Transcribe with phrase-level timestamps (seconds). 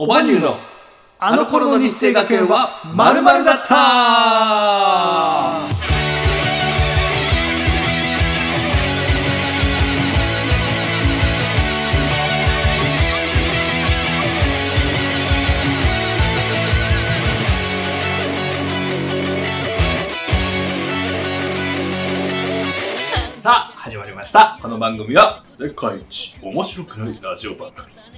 [0.00, 0.56] おばにゅうの
[1.18, 3.66] あの頃の日生学園はまるだった。
[23.40, 24.60] さあ始まりました。
[24.62, 28.17] この番組は世界一面白くないラジオ番組。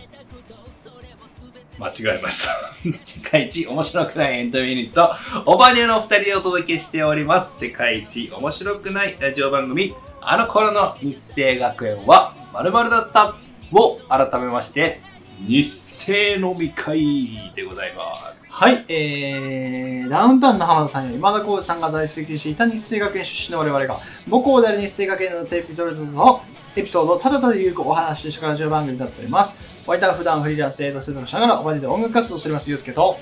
[1.81, 2.53] 間違えました。
[3.01, 5.13] 世界一面白くないエンタメユニット
[5.47, 7.59] オバニューのお二人でお届けしております。
[7.59, 13.35] 世界一面白くないラジオ番組あの頃の日生学園は〇〇だった
[13.73, 15.01] を改めまして
[15.47, 18.47] 日生飲み会でございます。
[18.53, 26.43] はい、えー、ダウンタウンの浜田さんより今田耕司さんが在籍していた日生学園出身の我々が母校である日生学園のテレビドルの
[26.77, 29.59] エピソードをただただゆるくお話ししてラジオ番組になっております。
[29.91, 33.19] お相手は普段フリーランスで映像制作しながらおばじで音楽活動をしております、ゆうすけと。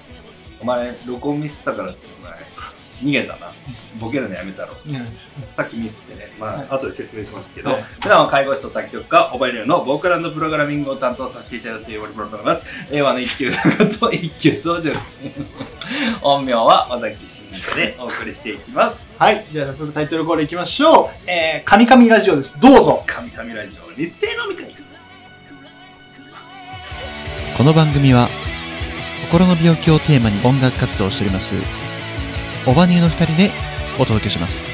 [0.60, 2.34] お前録音ミスったからってお前
[3.00, 3.52] 逃げたな
[3.98, 4.74] ボケるのやめたろ
[5.52, 12.92] さっきミスってね、まあ、はい後で説明しますけど、はい普段は介護士と作曲家、オバイルのボーカルプログラミングを担当させていただいているプログラマーです。
[12.92, 14.94] 令和の一級さんと一級総順。
[16.20, 19.18] 本名は尾崎慎太でお送りしていきます。
[19.18, 21.30] はい、じゃあ早速タイトルコールいきましょう。
[21.30, 22.60] えー、神々ラジオです。
[22.60, 23.04] どうぞ。
[23.06, 24.77] 神々ラジオ、日生飲み会。
[27.58, 28.28] この番組は
[29.32, 31.56] 心の病気をテーマに音楽活動をしております
[32.68, 33.50] オバニューの2人で
[33.98, 34.64] お届けします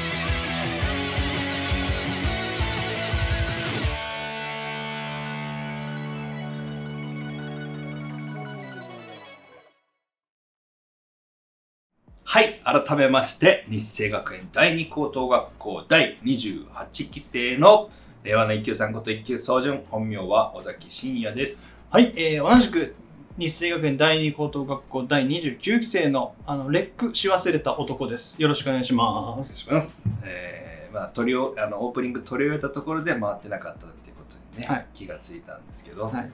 [12.23, 17.89] はい、改めまして、日生学園第二高等学校第28期生の
[18.23, 21.74] 令和の一級さんこと一級総順、本名は尾崎真也です。
[21.91, 22.95] はい、えー、同じく
[23.37, 28.41] 日生学園第二高等学校第29期生のあのレックし忘れた男です。
[28.41, 29.59] よろしくお願いします。
[29.59, 30.09] します。
[30.23, 36.31] えー、まあ、取りおあのオープニング取り終えたところで回ってなかったっていうことにね、はい気がついたんですけど、はい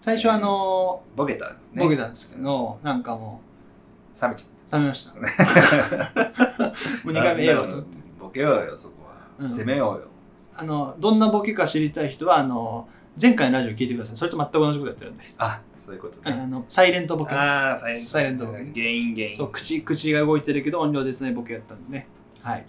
[0.00, 1.84] 最初あのボケたんですー、ね。
[1.84, 3.40] ボケたんですけど、なんかも
[4.20, 5.14] 冷めちゃっう、冷めました。
[5.14, 5.24] もう
[7.14, 7.20] た。
[7.20, 7.84] 2回目ええわと。
[8.18, 9.28] ボケようよ、そこは。
[9.38, 10.08] うん攻めようよ。
[10.56, 12.88] あの、どんなボケか知りたい人は、あの、
[13.20, 14.16] 前回のラジオ聞いてください。
[14.16, 15.24] それと全く同じことやってるんで。
[15.38, 16.46] あ、そういうことあね。
[16.46, 17.34] の、サイレントボケ。
[17.34, 18.08] ああ、サイレント。
[18.10, 19.36] サイレントボケ原因原因。
[19.36, 22.06] そう口、口が動いてるけど音量ですね、ボケやったんでね。
[22.42, 22.64] はい。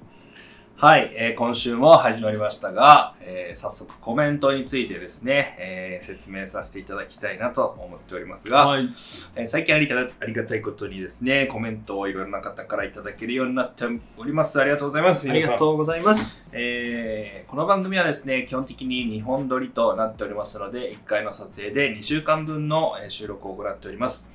[0.82, 8.90] はい、えー今週も始まりましたが、えー早速コメントについてですね、えー説明させていただきたいなと思っておりますが、はい。
[9.36, 13.84] えー最近ありがありがたいことにですね、コメントをいろんな方からいただけるようになって
[14.16, 14.62] おります。
[14.62, 15.30] ありがとうございます。
[15.30, 16.46] ありがとうございます。
[16.54, 24.32] えーこの番組はですね、基本的に2本撮りとなっておりますので、1回の撮影で2週間分のえー収録を行っております。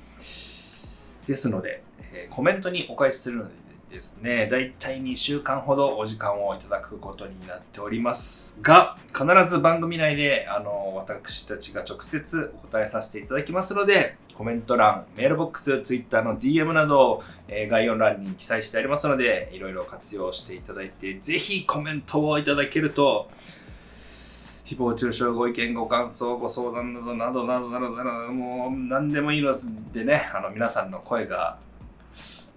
[1.25, 1.81] ですので、
[2.13, 23.29] えーコメントにお返しするのでですね、だいたい2週間ほどお時間をいただくことになっておりますが、必ず番組内であの私たちが直接お答えさせていただきますので、コメント欄、メールボックス、ツイッターの DM など、えー概要欄に記載してありますので、いろいろ活用していただいて、ぜひコメントをいただけると、
[24.65, 29.55] 誹謗中傷、ご意見、ご感想、ご相談などなどなどなどなど、もう何でもいいの
[29.93, 31.59] でね、あの皆さんの声が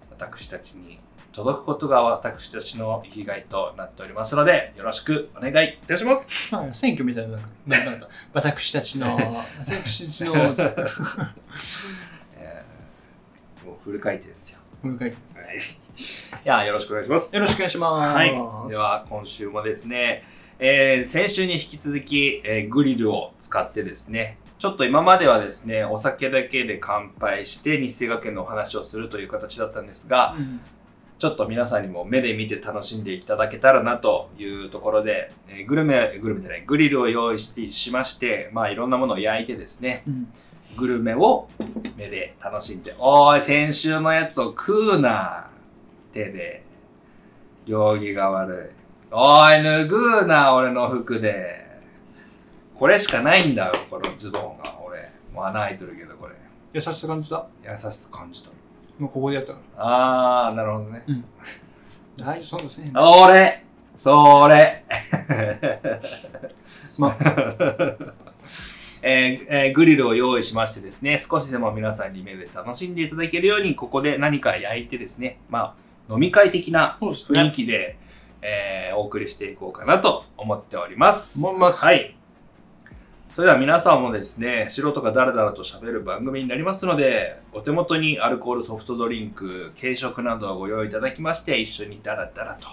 [0.09, 0.98] 私たちに
[1.39, 6.53] 届くことが私たちの生きがいとなっておりますので、よろしくお願いいたします。
[6.53, 9.15] まあ、 選挙みたいな、なんか、私たちの、
[9.65, 10.53] 私たちの、えー
[13.65, 14.59] もうフル回転ですよ。
[14.81, 15.57] もう一回よはい。
[15.57, 15.61] い
[16.43, 17.39] や、よろしくお願いします。
[17.39, 18.15] ろしくお願いします。
[18.17, 18.29] はい。
[18.69, 20.25] では、今週もですね、
[20.59, 30.59] えー先週に引き続き、えーグリルを使ってですね、ちょっと今まではですね、お酒だけで乾杯して日生学園のお話をするという形だったんですが、うん
[31.19, 40.33] ちょっと皆さんにも目で見て楽しんでいただけたらなというところで、えーグルメ、グルメじゃない、グリルを用意してしまして、まあいろんなものを焼いてですね、うん
[40.77, 41.49] グルメを
[41.97, 45.49] 目で楽しんで、おーい、先週のやつを食うな。
[46.13, 46.63] 手で。
[47.65, 49.13] 行儀が悪い。
[49.13, 51.65] おーい、脱ぐな、俺の服で。
[52.75, 54.79] これしかないんだよ、このズボンが。
[54.85, 55.11] 俺。
[55.33, 56.35] もう穴開いてるけど、これ。
[56.71, 57.47] 優しさ感じた？
[57.63, 58.51] 優しさ感じた。
[58.99, 61.03] もうここでやったかあー、なるほどね。
[62.19, 62.25] ら。
[62.27, 62.91] はい、そうですね。
[62.95, 63.63] 俺
[63.95, 64.85] それ
[66.65, 67.17] すまん。
[69.01, 75.75] えーえーグリルを用意しましてですね、少しでも皆さんに目で楽しんでいただけるように、ここで何か焼いてですね、ま
[76.09, 77.97] あ、飲み会的な雰囲気で、
[78.41, 81.39] えーお送りしていこうかなと思っております。
[81.39, 82.15] 思いますはい。
[83.35, 92.67] それでは皆さんもですね、素人がダラダラと喋る番組になりますので、お手元にアルコールソフトドリンク、軽食などをご用意いただきまして、一緒にダラダラと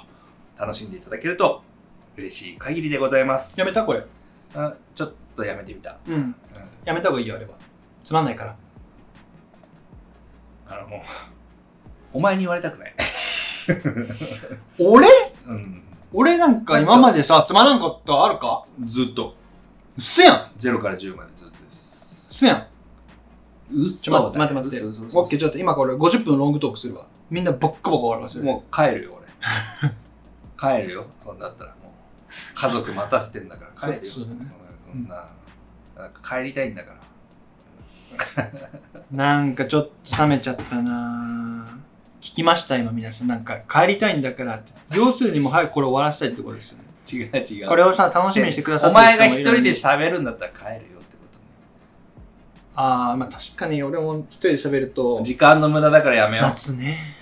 [0.59, 1.63] 楽しんでいただけると
[2.17, 3.61] 嬉しい限りでございます。
[3.61, 4.03] やめたこれ。
[4.55, 5.99] あちょっとやめてみた。
[6.09, 6.15] うん。
[6.15, 6.35] うん
[6.85, 7.55] やめた方がいいよ、あれば。
[8.03, 8.57] つまんないから。
[10.69, 11.01] あのもう、
[12.15, 12.95] お前に言われたくない。
[14.79, 15.07] 俺？
[15.49, 15.83] うん。
[16.13, 18.65] 俺なんか今までさ、つまらんことあるか？
[18.85, 19.36] ずっと。
[19.97, 22.29] うっせやん0から10までずっとです。
[22.31, 22.67] うっせやん
[23.71, 25.17] うっちょ、待って待って待って。
[25.17, 27.07] オッケー、ちょっと今これ50分ロングトークするわ。
[27.31, 28.45] みんなボッコボコ笑わせる。
[28.45, 30.81] もう帰るよ、俺。
[30.83, 32.55] 帰るよ、そんだったらもう。
[32.55, 34.13] 家族待たせてんだから帰るよ。
[34.13, 34.53] そうそうだね
[34.93, 35.29] そんな、
[35.97, 36.97] なんか帰りたいんだから。
[39.11, 41.77] なんかちょっと冷めちゃったなぁ
[42.21, 43.29] 聞きました今皆さん。
[43.29, 44.73] なんか帰りたいんだからって。
[44.91, 46.85] 要するにもう早くこれ終わらせたいってことですよね。
[47.11, 47.69] 違う違う。
[47.69, 51.45] これをさ、楽しみにしてくださおってる人も前が一人で喋るんだったら帰るよってことね。
[52.75, 56.47] ああ、まあ確かに俺も一人で喋ると、時間の無駄だからやめよう。
[56.47, 57.17] 夏ね。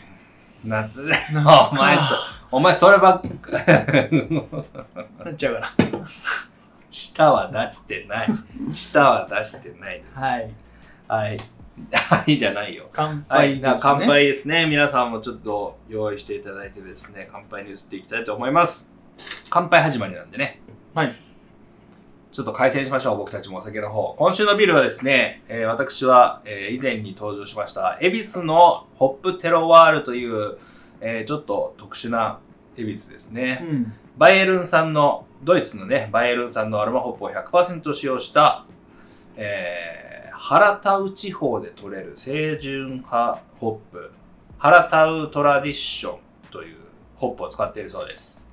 [0.65, 1.01] 夏。
[1.33, 2.35] 夏お前そか。
[2.51, 3.53] お前そればっか。
[5.25, 5.73] なっちゃうから。
[6.91, 8.29] 舌は出してない。
[8.73, 10.21] 舌は出してないです。
[10.21, 10.51] はい。
[11.09, 11.39] はい。
[11.93, 12.89] はいじゃないよ。
[12.93, 14.67] 乾はい、杯ね、な乾杯ですね。
[14.67, 18.94] 皆さんもちょっと用意していただいてですね、乾杯に移っていきたいと思います。
[19.55, 20.61] 乾杯始まりなんでね。
[20.97, 21.15] はい。
[22.33, 24.17] ちょっと開催しましょう、僕たちもお酒の方。
[24.19, 30.59] 今週のビールはですね、えー私は、えー以前に登場しました、恵比寿のホップテロワールという、
[31.01, 32.41] えーちょっと特殊な
[32.77, 33.61] 恵比寿ですね。
[33.63, 33.93] うん。
[34.19, 38.67] バイエルン産の、ドイツのね、バイエルン産のアロマホップを100%使用した、
[39.37, 44.11] えー、ハラタウ地方で取れる清純派ホップ、
[44.59, 46.19] ハラタウトラディション
[46.51, 46.79] という
[47.15, 48.44] ホップを使っているそうです。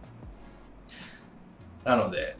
[1.84, 2.38] なので、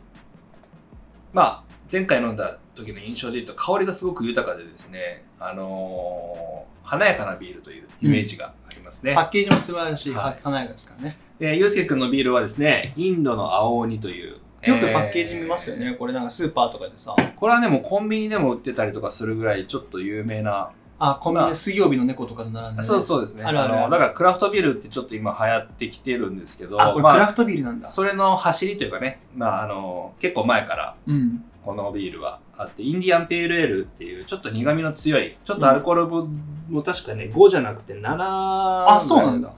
[1.34, 9.14] まあ、前回飲んだ時の印象で言うと香りがすごく豊かでですね、あのー華やかなビールというイメージがありますね。
[9.16, 11.18] パッケージも素晴らしい、はい華やかですからね。
[11.40, 14.38] で、ゆうすけくんのビールはですね、インドの青鬼という。
[14.64, 17.16] よくパッケージ見ますよね、これなんかスーパーとかでさ。
[17.18, 20.72] えーこれはね、もうコンビニでも売ってたりとかするぐらい、ちょっと有名な。
[21.04, 22.84] あ、コンビニ水曜日の猫とかと並んで、ね。
[22.84, 23.44] そうそうですね。
[23.44, 27.88] あのだからクラフトビールってちょっと今流行ってきてるんですけど、あ、これまクラフトビールなんだ。
[27.88, 31.44] それの走りというかね、まあ、あの、結構前からうん。
[31.66, 36.28] このビールはあって、インディアンペールエールっていうちょっと苦味の強い、ちょっとアルコールも,、
[36.70, 39.52] も確かね、5じゃなくて7あ、そうなんだ。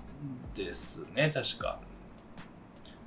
[0.56, 1.78] ですね、確か。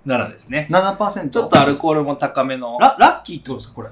[0.06, 0.68] 7ですね。
[0.70, 1.30] 7%。
[1.30, 2.78] ちょっとアルコールも高めの。
[2.80, 3.88] ララッキーってことですか、これ。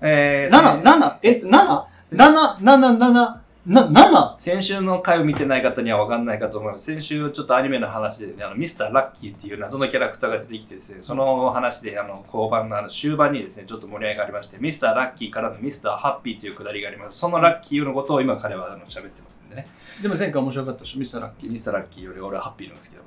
[0.00, 3.36] えー7、7、え、7、7、7、7、
[3.68, 4.36] な、7?
[4.38, 6.86] 先週の回を見てない方には分かんないかと思います。
[6.86, 17.18] 先週ちょっとアニメの話でね、あのミスターラッキーっていう謎のキャラクターが出てきてですね、その話であの後半のあの終盤にですね、ちょっと盛り上がりまして、ミスターラッキーからのミスターハッピーというくだりがあります。
[17.18, 19.68] そのラッキーのことを今彼はあの喋ってますんでね。
[20.02, 21.50] でも前回面白かったでしょ、ミスターラッキー。
[21.50, 23.02] ミスターラッキーより俺はハッピーなんですけど。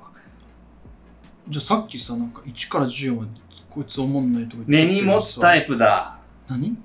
[1.48, 3.30] じゃあさっきさ、なんか1から10まで
[3.68, 6.18] こいつおもんないとか言根に持つタイイプだ。
[6.46, 6.52] プ。
[6.52, 6.78] 何？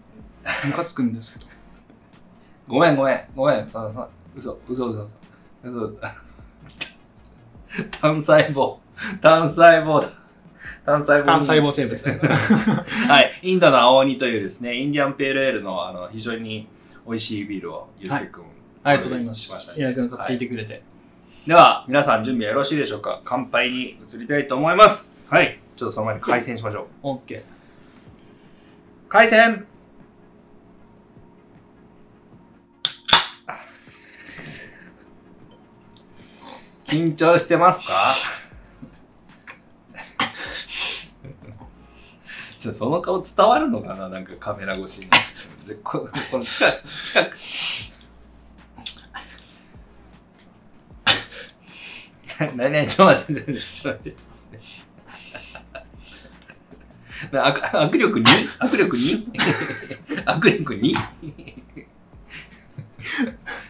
[0.66, 1.56] ムカつくんですけど。
[2.68, 5.10] ごめんごめん、ごめん、そのその嘘、嘘、嘘、嘘。
[5.64, 5.94] 嘘
[8.02, 8.78] 単細胞、
[9.22, 10.10] 単細胞だ。
[10.86, 11.25] 単細胞。
[11.25, 12.10] 単細胞生物。
[13.08, 16.68] はい、インドの青鬼というですね、インディアンペールエールのあの非常に
[17.06, 18.44] 美味しいビールをゆうすけくん、
[18.84, 19.42] ありがとうございます。
[19.42, 20.83] しましたいや、でも買っていはいてくれて。
[21.45, 25.26] では、皆さん準備はよろしいでしょうか乾杯に移りたいと思います。
[25.30, 26.86] はい、ちょっとその前に開戦しましょう。
[27.04, 27.44] オッケ
[36.88, 38.16] 緊張してますか？
[42.58, 44.10] ちょその顔伝わるのかな？
[44.10, 45.10] なんかカメラ越しに。
[45.68, 47.36] でここの近く、近く。
[52.56, 54.18] なになにちょっと待って、ちょっと待って。
[57.32, 58.26] 握握力に？
[58.60, 59.28] 握力に？
[60.26, 60.96] 握力に？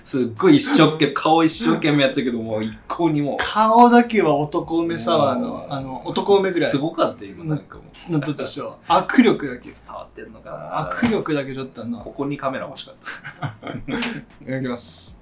[0.03, 8.11] すっごい一生懸命、顔一生懸命やったけど、もう一向にも顔だけは男梅サワーのう、んあの、男梅う、ぐらいすごかった今、なんかもう。
[8.11, 8.77] のとでしょ。
[8.87, 9.69] 握力だけ。
[9.69, 12.95] 伝わってんのかな握力だけちょっとあの、ここにカメラ欲しかっ
[13.41, 13.47] た。
[14.43, 15.19] いただきます。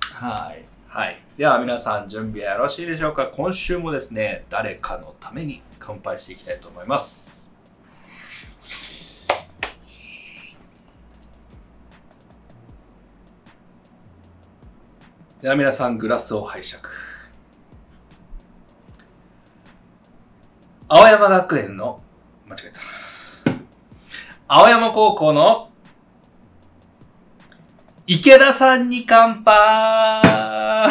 [0.00, 0.64] はい。
[0.88, 1.22] はい。
[1.38, 7.39] では皆さん準備はよろしいでしょうか今週もですね、誰かのために乾杯していきたいと思います。
[15.42, 16.74] では皆さんグラスを拝借。
[20.88, 22.02] 青山学園の、
[22.46, 22.80] 間違えた。
[24.48, 25.70] 青山高校の
[28.06, 30.90] 池田さんに乾杯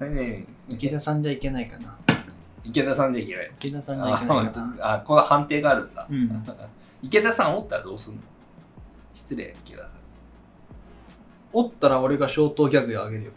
[0.68, 1.96] 池田さんじゃいけないかな。
[2.64, 3.50] 池田さんじゃいけない。
[3.58, 4.46] 池田さんじゃいけない。
[4.80, 6.06] あ、あこの判定があるんだ。
[6.10, 6.44] うん。
[7.00, 8.20] 池田さんおったらどうすんの？
[9.14, 9.90] 失礼、池田さん。
[11.52, 13.30] おったら俺がショートギャグあげるよ。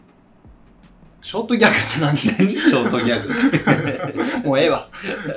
[1.22, 2.64] ショートギャグって何何？
[2.64, 4.48] ショートギャグ。
[4.48, 4.88] もうええわ。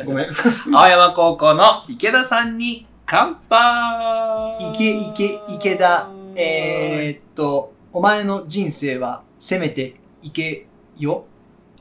[0.05, 0.27] ごめん。
[0.73, 11.25] 青山高校の池田さんに乾杯池、池、池田、えー、っと、お前の人生はせめて池よ。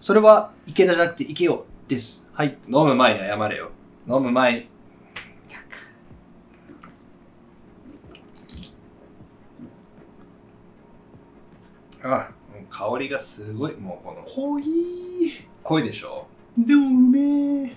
[0.01, 2.29] それは池田じゃなくて池よです。
[2.33, 2.57] はい。
[2.67, 3.71] 飲む前に謝れよ。
[4.09, 4.73] 飲む前に。
[12.05, 12.25] あ、もう
[12.73, 14.65] 香りがすごい、もうこの、濃い
[15.63, 16.27] 濃いでしょ？
[16.57, 17.77] でもうめえ。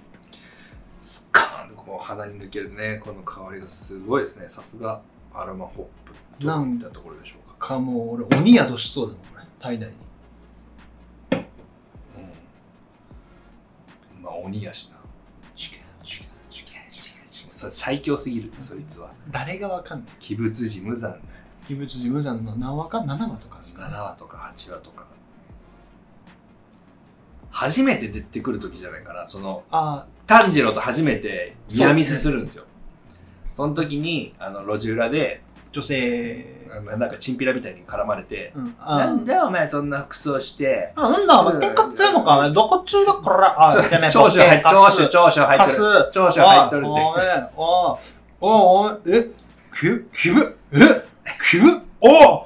[1.00, 4.48] スカーンとこう鼻に抜けるね、この香りがすごいですね。
[4.48, 5.02] さすが
[5.34, 5.90] アロマホ
[6.40, 6.46] ップ。
[6.46, 7.68] なんどういったところでしょうか。
[7.68, 9.94] かもう俺鬼宿しそうだもんこれ体内に
[11.34, 11.36] う
[14.22, 14.24] ん。
[14.24, 14.96] まあ、鬼やしな。
[17.50, 19.10] さ最強すぎる、そいつは。
[19.32, 21.18] 誰がわかんない鬼物寺無惨だ
[21.70, 21.76] よ。
[21.76, 25.06] 鬼物寺無惨の何話か7話とかですか？7話とか8話とか。
[27.52, 29.28] 初めて出てくる時じゃないかな。
[29.28, 32.66] そのあ炭治郎と初めてニアミスするんですよ。
[33.54, 35.42] その時にあの路地裏で
[35.72, 36.54] 女性。
[36.98, 43.72] なんかチンピラみたいに絡まれてうん「なんあだよお前そんな服装してあなんだお前喧嘩ってんのかお前どこ中だからあ
[44.12, 45.78] 長所入っ長所長所入っカス。
[45.78, 48.02] とる長所入っとるっおいおい
[48.42, 49.30] おいおいえ？
[50.12, 51.05] ききぶえ？
[51.48, 52.46] きぶおい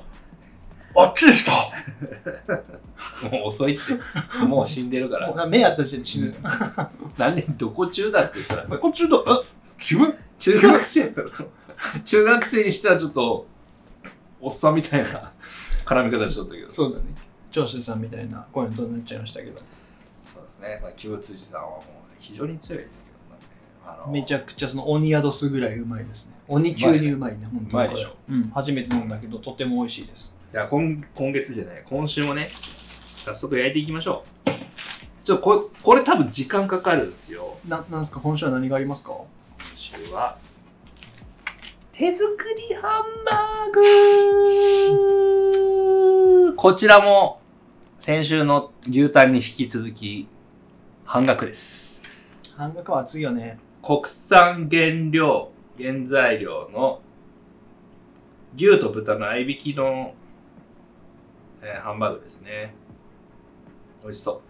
[0.95, 1.51] あっちでした。
[3.29, 4.43] てもう遅いって。
[4.43, 5.45] もう死んでるから。
[5.45, 6.35] 目やった時点で死ぬ。
[7.17, 8.65] なんでどこ中だってさ。
[8.69, 9.17] どこ中だ。
[9.17, 11.31] えきぶ中学生だろ。
[12.03, 13.47] 中学生にしてはちょっと
[14.41, 15.31] おっさんみたいな
[15.85, 16.71] 絡み方しとったけど。
[16.71, 17.05] そうだね。
[17.51, 19.59] 長州さんみたいなコメントになっちゃいましたけど。
[20.33, 21.81] そうですね、まあ、清辻さんはもう
[22.19, 23.41] 非常に強いですけどね。
[23.85, 27.69] あのめちゃくちゃその鬼宿すぐらいうまいですね鬼級にうまいね本当に。
[27.69, 28.15] うまいでしょ。
[28.29, 28.49] うん。
[28.53, 30.35] 初めて飲んだけどとても美味しいです。
[30.51, 32.49] じゃあ今今月じゃない、今週もね、
[33.17, 34.51] 早速焼いていきましょう。
[35.23, 37.57] ちょこれ、これ多分時間かかるんですよ。
[37.67, 38.19] ななんですか？
[38.19, 39.11] 今週は何がありますか？
[39.11, 39.27] 今
[39.75, 40.37] 週は。
[41.91, 42.35] 手作
[42.69, 43.73] りハンバー
[46.47, 46.55] グ。
[46.55, 47.41] こちらも
[47.97, 50.27] 先週の牛タンに引き続き
[51.03, 52.01] 半額です。
[52.57, 53.59] 半額は熱いよね。
[53.83, 57.01] 国産原料、原材料の
[58.55, 60.13] 牛と豚の合いびきの、
[61.61, 62.73] えーハンバーグですね。
[64.03, 64.41] 美味しそう。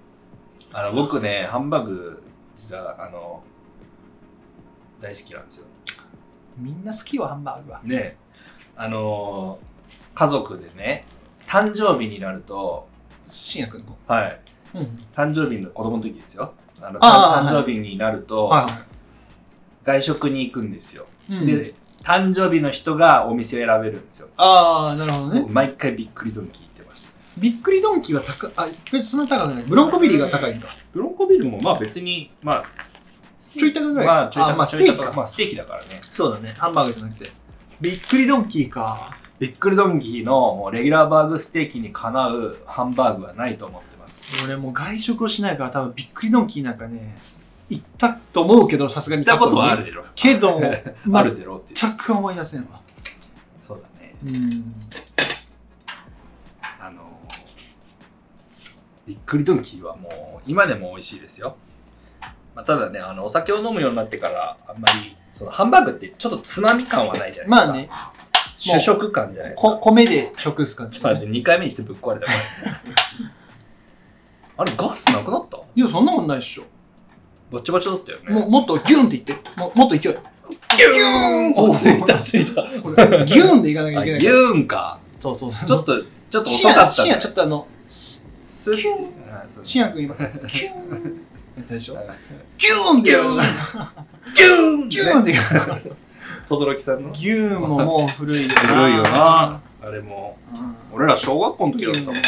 [0.72, 2.24] あの、僕ね、ハンバーグ、
[2.56, 3.44] 実は、あの、
[5.02, 5.66] 大好きなんですよ。
[6.58, 8.18] みんな好きよハンバーグはね、
[8.76, 9.70] あのー
[10.16, 11.06] 家族でね、
[11.48, 12.88] 誕生日になると、
[13.30, 14.42] 信也くんのはい、
[14.76, 14.82] うん
[15.16, 16.54] 誕生日の子供の時ですよ。
[16.82, 18.68] あの誕生日になると、は
[19.84, 21.08] 外食に行くんですよ。
[21.30, 24.30] い、うん、で、誕生日の人がお店を選べるんですよ。
[24.38, 25.42] ああなるほどね。
[25.42, 27.14] 僕毎回びっくりドンキー行ってました。
[27.38, 29.64] びっくりドンキーは高いあ別にそんな高くない？
[29.64, 30.68] ブロンコビリーが高いんだ。
[30.94, 32.64] ブロンコビルもまあ別に、まあ、
[33.40, 34.08] ちょい高ぐらい？
[34.08, 35.14] まあちょい高あまあステーキか。
[35.14, 36.00] まあステーキだからね。
[36.02, 36.56] そうだね。
[36.58, 37.32] ハンバーグじゃなくて。
[37.82, 39.16] びっくりドンキーか。
[39.40, 44.46] びっくりドンキーのもうレギュラーバーグステーキにかなうハンバーグはないと思ってます。
[44.46, 47.18] 俺もう外食をしないから多分びっくりドンキーなんかね
[47.70, 50.04] 行ったと思うけどさすがに行ったことはあるでろ。
[50.16, 50.60] けど
[51.14, 51.74] あるでろって。
[51.76, 52.82] 全く思い出せんわ
[53.62, 54.16] そうだね。
[54.24, 54.76] うん
[56.82, 57.02] あの
[59.06, 61.56] びっくりドンキーはもう今でも美味しいですよ。
[62.56, 67.50] まあ、ただね、あのお酒を飲むようになってからあんまりそのハンバーグってちょっとつまみ感はないじゃないですか。
[67.50, 67.90] まあね
[68.58, 69.70] 主食感じゃないですか。
[69.72, 72.40] こ米で食す感じ、ちょっと待って、2回目にしてぶっ壊れたから。
[74.58, 75.58] あれ、ガスなくなった？
[75.76, 76.64] いやそんなことないっしょ、
[77.52, 78.34] バチバチだったよね。
[78.34, 79.50] もうもっとギュンって言って。
[79.60, 80.14] ももっと勢い。
[80.14, 81.54] ギューン！
[81.58, 82.64] お、ついたついた。
[82.82, 84.36] これギュンでいかなきゃいけないから。
[84.36, 85.00] ューンか。
[85.22, 86.86] そうそうちょっと、ちょっと遅かった。
[86.86, 86.92] ね。
[86.92, 88.24] 深夜ちょっとあのス
[88.76, 89.08] キューン。
[89.34, 89.66] あそう。
[89.66, 91.98] 深夜君今ギューンやったでしょ？
[91.98, 92.02] あ
[92.58, 93.38] ギューンってギューン！
[94.34, 94.90] ギューン！
[94.90, 95.36] ギューンって
[96.48, 97.12] 轟さんの？
[97.12, 98.54] ギューンももう古いよな。
[98.62, 99.62] 古いよな。
[99.82, 102.22] あれも、うん俺ら小学校の時だったもんね。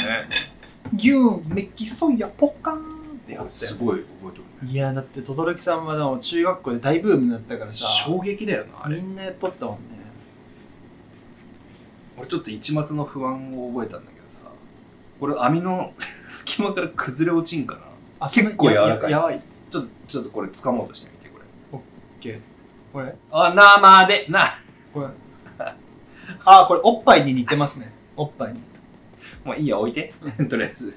[0.94, 2.82] ギューンメキソイヤポッカーンっ
[3.26, 4.44] てやったよすごい覚えてる。
[4.44, 4.51] ね。
[4.64, 8.98] いやだって轟さんはでも中学校で大ブームになったからさ衝撃だよな、あれ。
[8.98, 9.82] みんなやっとったもんね
[12.18, 14.48] 俺ちょっと一末の不安を覚えたんだけどさ。
[15.20, 15.92] これ網の
[16.28, 17.82] 隙間から崩れ落ちんかな？
[18.20, 19.42] あ結構柔らかいやばい
[19.72, 21.46] ちょっと、ちょっとこれ掴もうとしてみて、これ。
[21.72, 21.82] オッ
[22.22, 22.42] ケー
[22.94, 23.16] これ？
[23.32, 24.60] あ、生で、な、
[24.94, 25.08] これ。
[26.46, 27.92] あー、これおっぱいに似てますね。
[28.16, 28.60] おっぱいに。
[29.44, 30.14] もういいよ、置いて。
[30.50, 30.94] とりあえず。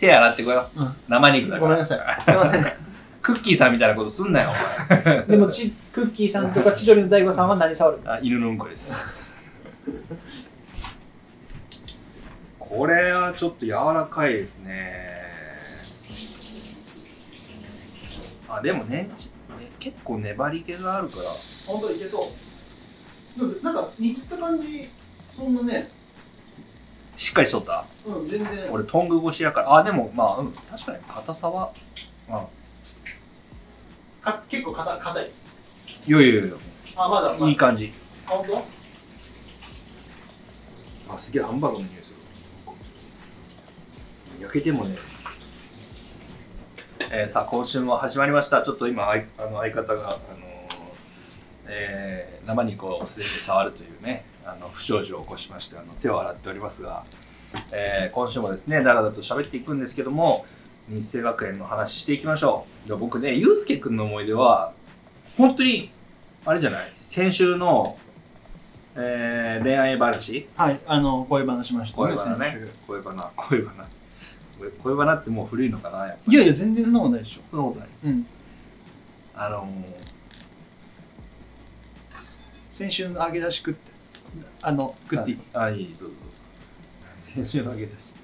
[0.00, 0.80] 手洗ってこよう。
[0.80, 1.60] うん生肉だから。
[1.60, 1.98] ごめんなさい。
[2.24, 2.72] すいません。
[3.20, 4.50] クッキーさんみたいなことすんなよ、
[4.88, 5.22] お前。
[5.24, 9.36] でもち、クッキーさんとか千鳥の大悟さんは何触るあ、犬のうんこです。
[12.58, 15.20] これはちょっと柔らかいですね。
[18.48, 19.32] あ、でもね、ちね
[19.78, 21.22] 結構粘り気があるから。
[21.66, 22.26] 本当いけそ
[23.36, 23.64] う。
[23.64, 24.88] なんか握った感じ、
[25.36, 25.90] そんなね、
[27.20, 27.84] しっかりしとった？
[28.06, 28.72] うん、全然。
[28.72, 29.74] 俺トング越しやから。
[29.74, 31.70] あ、でもまあ、うん、確かに硬さは。
[32.30, 32.46] あ
[34.22, 35.30] か結構硬硬い。
[36.06, 36.54] いやいやいや、
[36.96, 37.92] あ、まだ、まいい感じ。
[38.26, 38.64] あ、本当？
[41.14, 42.16] あ、すげえハンバーグの匂いする。
[44.40, 44.96] 焼けてもね。
[47.12, 48.62] えーさあ、今週も始まりました。
[48.62, 50.20] ちょっと今、あいあの相方が、あのー
[51.68, 57.04] えー生肉を素手で触るというね、あの不祥事を起こしまして、あの手を洗っておりますが、
[57.72, 60.46] えー今週もですね、だらだらと喋っていくんですけども、
[60.88, 62.88] 日生学園の話していきましょう。
[62.88, 64.72] で僕ね、ゆうすけくんの思い出は、
[65.36, 65.90] 本当に、
[66.44, 66.92] あれじゃない？
[66.96, 67.96] 先週の、
[68.96, 70.48] えー恋愛話？
[70.56, 72.58] はい、あの、恋話しました、恋バナね。
[72.86, 73.30] 恋バナ。
[73.36, 73.86] 恋バナ。
[74.58, 77.40] 恋恋バナってもう古いのかなやっぱいやいや、全然そんなことないでしょ。
[77.50, 77.88] そんなことない？
[78.04, 78.26] うん。
[79.34, 79.68] あの
[82.70, 83.89] 先週の揚げ出し食って、
[84.62, 86.14] あの、ー、食っていいああいいどうぞ。
[87.22, 88.14] 先週のあげ出し。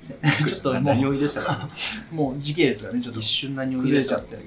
[0.49, 1.69] ちょっともう何を言い出したか
[2.11, 4.43] もう時系列がね、ちょっと一瞬何を言い出ちゃったか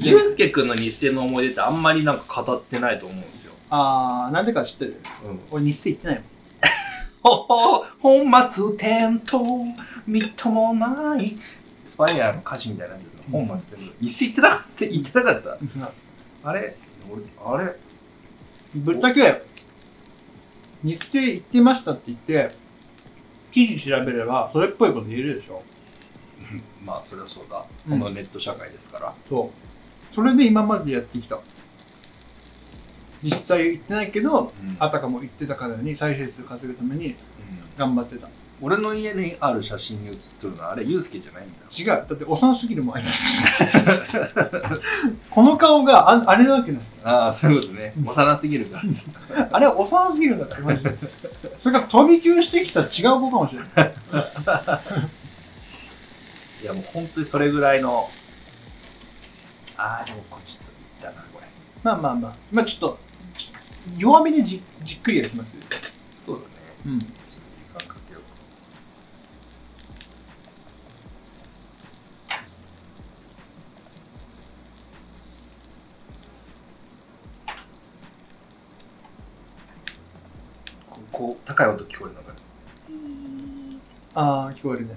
[0.00, 5.00] ゆうすけくんの日生の思い出ってあんまりなんか語ってないと思うんですよ、あー、なんでか知ってる？
[5.24, 6.24] うん、俺日生行ってないもん。
[7.22, 9.38] ほほ本末転倒
[10.06, 11.36] みっともない
[11.84, 13.96] スパイアの歌詞みたいになってる本末転倒。
[14.00, 15.42] 日生行ってなかった行ってなかっ
[16.42, 16.50] た。
[16.50, 16.76] あれ？
[17.10, 17.74] 俺あれ？
[18.74, 19.42] ぶっちゃけ、
[20.82, 22.54] 日生行ってましたって言って、
[23.52, 25.62] 記事調べれば、それっぽいこと言えるでしょ。
[26.84, 29.50] まあそれはそうだ、うんこのネット社会ですからそ
[30.12, 30.14] う。
[30.14, 31.38] それで今までやってきた。
[33.22, 37.14] 実際行ってないけど、うんあたかも言ってたからに再生数稼ぐために
[37.76, 38.28] 頑張ってた。
[38.60, 41.86] 俺の家にある写真に写ってるのはあれユうスケじゃないんだ違う。
[41.86, 42.96] だって幼すぎるもん。
[45.30, 46.80] この顔がああれなわけない。
[47.04, 48.82] ああそういうことねうん幼すぎるか
[49.34, 50.96] ら あれ幼すぎるんだって、マジで。
[51.62, 53.94] それから飛び級してきた違う子かもしれない。
[56.62, 58.08] いやもう本当にそれぐらいの
[59.76, 61.46] ああでもこれちょっといったなこれ
[61.82, 62.34] まあまあまあ。
[62.50, 62.98] まあちょっと、
[63.98, 65.62] 弱めにじじっくりやりますよ。
[66.24, 66.48] そうだね
[66.86, 66.98] うん。
[66.98, 67.14] ちょっと
[67.78, 68.22] 時間かけよう
[81.16, 82.32] ここう高い音聞こえるのか
[84.14, 84.94] ああ、聞こえるね。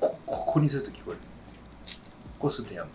[0.00, 1.18] こここにすると聞こえる。
[2.38, 2.90] こうするとやむ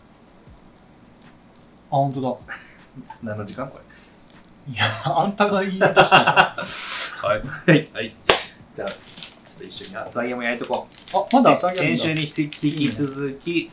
[1.91, 2.33] あ、ほんとだ。
[3.21, 3.79] 何の時間こ
[4.67, 4.73] れ？
[4.73, 6.55] いや、あんたが言い出した。
[7.21, 7.41] はい。
[7.67, 7.89] はい。
[7.93, 8.15] はい。
[8.75, 11.17] じゃあちょっと一緒に厚揚げも焼いとこう。
[11.17, 13.71] あ、まだ厚揚げ先週に引き続き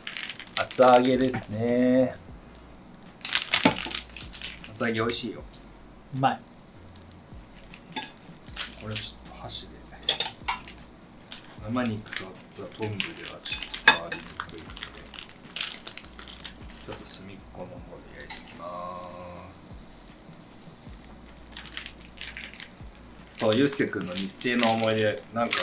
[0.59, 2.13] 厚揚げですね。
[4.73, 5.41] 厚揚げ美味しいよ
[6.15, 6.39] うまい。
[8.81, 9.77] これちょっと箸で。
[11.67, 14.71] 生肉触ったトングではちょっと触りにくいので。
[16.85, 18.65] ちょっと隅っこの方で焼いていきま
[23.35, 23.39] す。
[23.39, 25.21] そうゆうすけくんの日生の思い出。
[25.33, 25.55] なんか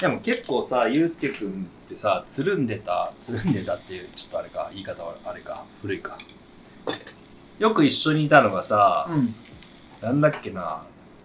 [0.00, 5.64] でも結構さゆうすけくんってさつるんでたつるんでたっていうちょっとあれか言い方はあれか。
[5.80, 6.18] 古いか。
[7.58, 9.34] よく一緒にいたのがさ、うん。
[10.02, 10.84] なんだっけな、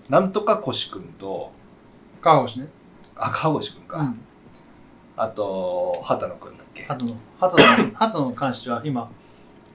[0.10, 1.52] なんとかこしくんと、
[2.22, 2.67] 川越ね。
[3.15, 3.98] あ、かごしくんか。
[3.98, 4.19] うん。
[5.15, 6.84] あと、畑野くんだっけ。
[6.84, 9.10] 鳩の、鳩の、 鳩の関しては今、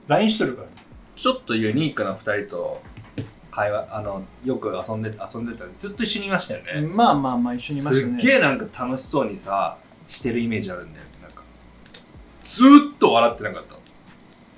[0.07, 0.73] LINE しとるからね。
[1.15, 2.81] ちょっとユニークな二人と
[3.51, 6.81] 会話、あの、よく遊んで、遊んでたずっと一緒にいましたよね。
[6.81, 8.19] まあまあまあ一緒にいましたね。
[8.19, 11.11] すっげえなんか楽しそうにさ、してるイメージあるんだよね。
[11.21, 11.43] なんか、
[12.43, 13.75] ずーっと笑ってなかった。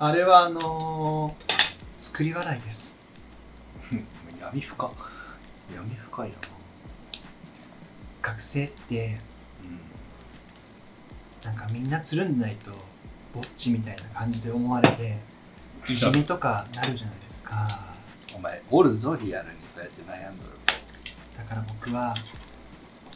[0.08, 1.44] あれはあのー、
[2.00, 2.98] 作り笑いです。
[4.42, 5.07] 闇深。
[5.76, 6.36] 闇深いな。
[8.22, 9.18] 学生って、
[11.44, 12.72] うなんかみんなつるんでないと、
[13.34, 15.18] ぼっちみたいな感じで思われて、
[15.88, 17.56] いじめとかなるじゃないですか。
[18.34, 18.36] ん。
[18.36, 20.52] お前、おるぞ、リアルにそうやって悩んどる。
[21.38, 22.16] だから僕は、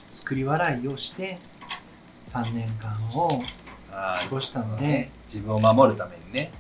[0.09, 1.37] 作り笑いをして、
[2.27, 3.43] 3年間を
[3.91, 6.51] あ過ごしたので、自分を守るためにね。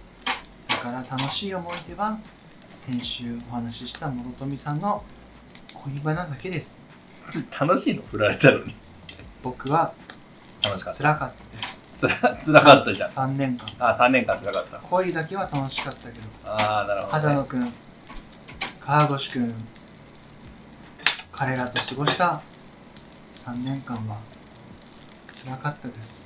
[0.67, 2.17] だから楽しい思い出は
[2.77, 5.03] 先週お話しした諸富さんの
[5.83, 6.79] 恋バナだけです
[7.59, 8.03] 楽しいの？
[8.03, 8.75] 振られたのに。
[9.41, 9.93] 僕は
[10.63, 10.97] 楽しかった。
[11.03, 13.09] 辛かったですつら、 つらかったじゃん。
[13.09, 14.77] 3年間あ、3年間つらかった。
[14.79, 17.21] 恋だけは楽しかったけどああ、なるほど、ね。
[17.21, 17.73] 畑野くん
[18.79, 19.53] 川越くん
[21.31, 22.41] 彼らと過ごした
[23.45, 24.17] 3年間は
[25.43, 26.25] 辛かったです、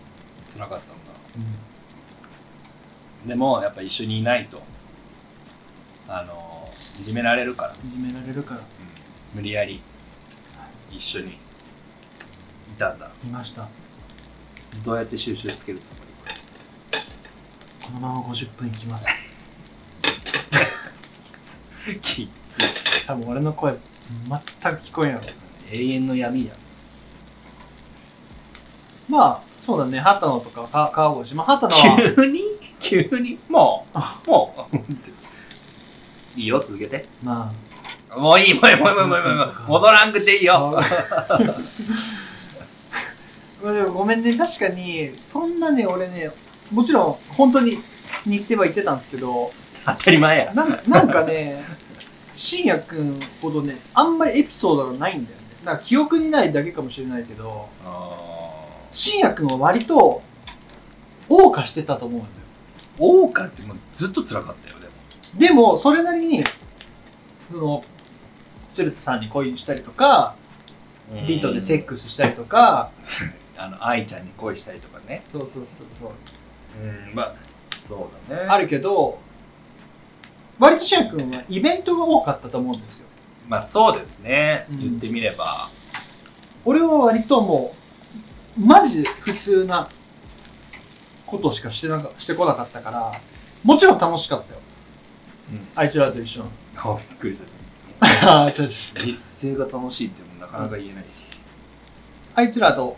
[0.51, 0.93] つらかったんだ。
[3.25, 4.61] うでも、やっぱ一緒にいないと、
[6.07, 8.61] あのー、いじめられるから、ん、いじめられるから
[9.35, 9.81] 無理やり。
[10.89, 11.33] 一緒に。
[11.33, 11.37] い
[12.79, 13.11] たんだ。
[13.25, 13.67] いました。
[14.85, 15.97] どうやって収集つけるつも
[17.85, 19.09] このまま50分いきます。
[21.87, 25.21] り きつ多分俺の声全く聞こえんやろ。
[25.73, 26.53] 永遠の闇や。
[29.09, 29.99] まあそうだね。
[29.99, 32.15] 畑野とかか川越まあ畑野は。
[32.15, 32.41] 急に？
[32.79, 33.37] 急に？
[33.49, 33.85] も
[34.25, 36.39] う、もう？
[36.39, 37.05] いいよ、続けて。
[37.21, 37.51] ま
[38.17, 39.53] もういい、もういい、もういい、もういい、もういいもう。
[39.67, 40.73] 戻らんくていいよ。
[43.63, 46.29] まあでもごめんね確かにそんなね俺ね
[46.71, 47.77] もちろん本当に
[48.25, 49.51] 日生は言ってたんですけど
[49.85, 50.53] 当たり前や。
[50.53, 51.63] なんなんかね
[52.35, 57.69] 信也くんほどねあんまりエピソードがないんだよねなんか記憶にないだけかもしれないけど
[58.91, 60.21] 信也くんは割と
[61.27, 62.33] 謳歌してたと思うんだよ
[62.99, 64.93] 謳歌ってもうずっと辛かったよ、でも。
[65.39, 67.83] でもそれなりにその
[68.75, 70.35] 鶴田さんに恋したりとか
[71.27, 72.91] ビートでセックスしたりとか
[73.57, 75.23] あの、愛ちゃんに恋したりとかね。
[75.31, 76.11] そうそうそうそう
[76.83, 77.33] うん、まあ、
[77.73, 78.47] そうだね。
[78.49, 79.17] あるけど
[80.59, 83.07] 割と信也くんはイベントが多かったと思うんですよ
[83.47, 84.65] まあ、そうですね。
[84.69, 85.69] うん言ってみれば。
[86.65, 87.73] 俺は割とも
[88.57, 89.87] うマジで普通な
[91.25, 93.11] ことしかしてなかしてこなかったから
[93.63, 94.59] もちろん楽しかったよ、
[95.51, 97.54] うんあいつらと一緒にあ、びっくりした。
[97.99, 101.23] あー違う違う実声が楽しいってもなかなか言えないし。
[102.35, 102.97] あいつらと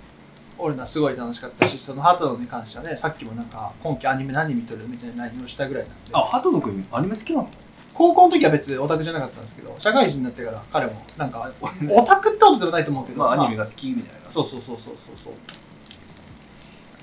[0.58, 7.50] 俺らすごい楽しかったしそのハートに関してはねさっきもなんか今期アニメ何見とるみたいな内容をしたぐらいなんであ、ハトノ君アニメ好きなの
[7.94, 11.52] 高校の時は別にオタクじゃなかったんですけど社会人になってから彼もなんか
[11.92, 14.32] オタクってことではないと思うけど、まあ、アニメが好きみたいな。
[14.32, 15.34] そうそうそうそうそうそう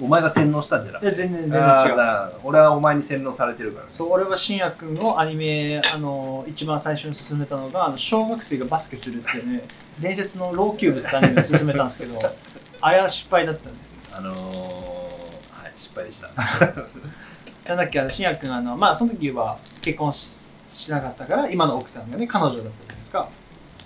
[0.00, 1.06] お前が洗脳したんじゃなくて。
[1.06, 3.86] いや全然全然違う俺はお前に洗脳されてるから。
[3.88, 9.64] そう俺は信也君のアニメあの一番最初に進めたのがあの小学生がバスケするっていうね
[10.00, 12.18] 伝説のローキューブってアニメを進めたんですけど
[12.80, 13.76] あれは失敗だったね
[14.16, 16.28] あのー、はい、失敗でした。
[17.68, 23.28] なんだっけあの信也君あのまあその時は結婚ししなかったから今の奥さんがね彼女だったじゃないですか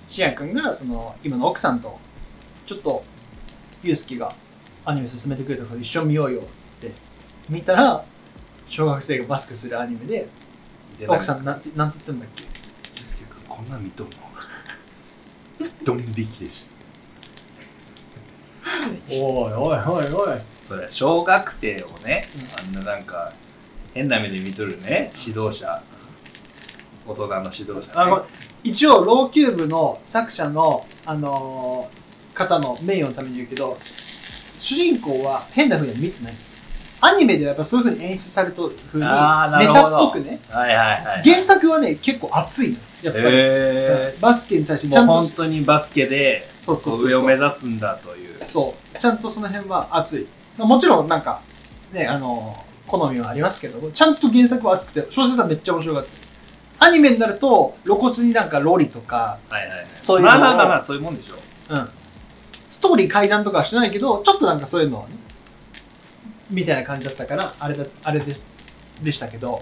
[0.08, 1.98] 信也君がその今の奥さんと
[2.66, 3.04] ちょっと
[3.82, 4.34] ユうスケが
[4.88, 6.44] アニメ進めてくれたから一緒に見ようよっ
[6.80, 6.92] て。
[7.48, 8.02] 見たら
[8.68, 10.28] 小学生がバスケするアニメで
[11.06, 12.44] 奥さんなんてなんて言ったんだっけ？
[12.96, 14.12] ゆうすけくん、こんなん見とんの？
[15.84, 16.78] ドン引きでした。
[19.10, 20.38] おいおいおいおい。
[20.66, 22.26] それ、小学生をね、
[22.58, 23.32] あんななんか、
[23.94, 25.82] 変な目で見とるね、指導者。
[27.06, 27.86] 大人の指導者、ね。
[27.94, 28.26] あの
[28.62, 31.98] 一応ローキューブの作者の、あのー
[32.38, 33.76] 方の名誉のために言うけど
[34.58, 36.34] 主人公は変な風には見てない。
[37.00, 40.40] アニメではやっぱそういう風に演出されとる風にネタっぽくね。
[40.50, 41.22] はいはいはい。
[41.22, 48.44] 原作はね結構熱いのやっぱり、へバスケに対してー、ちゃん本当にバスケでそうそう上を目指すんだという。
[48.46, 48.98] そう。
[48.98, 50.26] ちゃんとその辺は熱い。
[50.58, 51.40] もちろんなんか
[51.92, 56.04] ねあのー好みはありますけどちゃんと原作は熱くて小説はめっちゃ面白かっ
[56.78, 56.86] た。
[56.86, 59.86] アニメになると露骨になんかロリとかはいはいはい。
[60.02, 61.34] そういうまあまあまあまあ、そういうもんでしょ。
[61.70, 61.88] うん。
[62.78, 65.16] ストーリー階段とかはしてないけど、ちょっとなんかそういうのはね、
[66.48, 68.36] みたいな感じだったから、あれだ、あれで、
[69.02, 69.60] でしたけど、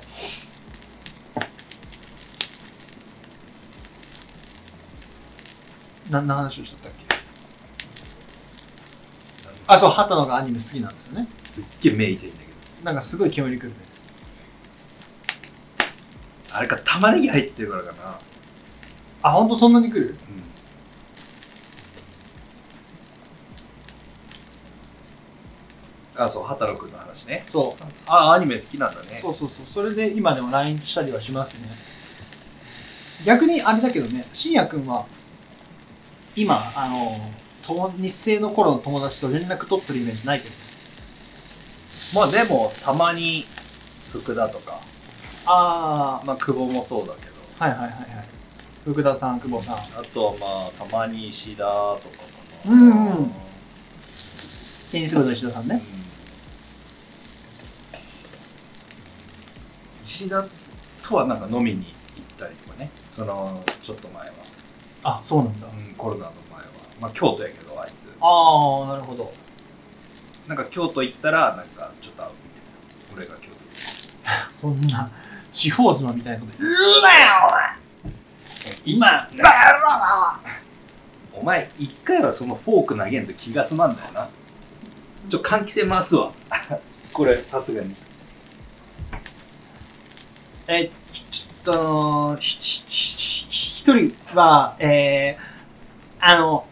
[6.10, 7.16] 何の話をしとったっけ
[9.66, 11.28] あ、そう、畑野がアニメ好きなんですよね。
[11.42, 12.52] すっげえ目痛いんだけど。
[12.84, 13.76] なんかすごい煙くるね。
[16.52, 18.18] あれか、玉ねぎ入ってるからかな。
[19.22, 20.08] あ、ほんとそんなに来る？
[20.10, 20.16] うん。
[26.16, 27.46] あ、そう、畑野くんの話ね。
[27.50, 27.84] そう。
[28.06, 29.18] あ、アニメ好きなんだね。
[29.20, 29.66] そうそうそう。
[29.66, 31.68] それで今でも LINE したりはしますね。
[33.24, 35.04] 逆にあれだけどね、信也くんは、
[36.34, 37.30] 今、あの、
[37.66, 40.54] と日生の頃の友達と連絡取ってるイメージないけど。
[42.14, 43.46] まあでも、たまに
[44.12, 44.78] 福田とか、
[45.46, 48.26] あまあ久保もそうだけど、あ、はいはいはいはい。
[48.84, 49.76] 福田さん、久保さん。
[49.76, 49.78] あ
[50.14, 52.18] とはまあ、たまに石田とか
[52.64, 52.72] かな。
[52.72, 53.32] うんうん
[54.92, 55.80] テニス部の石田さんね。
[60.16, 60.42] 石田
[61.06, 62.90] とはなんか飲みに行ったりとかね。
[63.10, 64.32] そのちょっと前は、
[65.02, 65.66] あそうなんだ。
[65.66, 66.66] うん、コロナの前は。
[67.02, 68.10] まあ京都やけどあいつ。
[68.18, 69.30] ああなるほど。
[70.48, 75.10] なんか京都行ったらなんかちょっと会うみたいな俺が京都 そんな
[75.52, 76.52] 地方妻みたいなこと。
[76.64, 77.76] 言うなよ
[78.84, 80.40] 今バ
[81.34, 84.28] お前一回はそのフォーク投げんと気が済まんだよな。
[85.28, 86.32] ちょ換気扇回すわ。
[87.12, 87.94] これさすがに
[90.68, 90.88] え
[91.32, 96.66] ちょっとひひひひ一人はえー、あの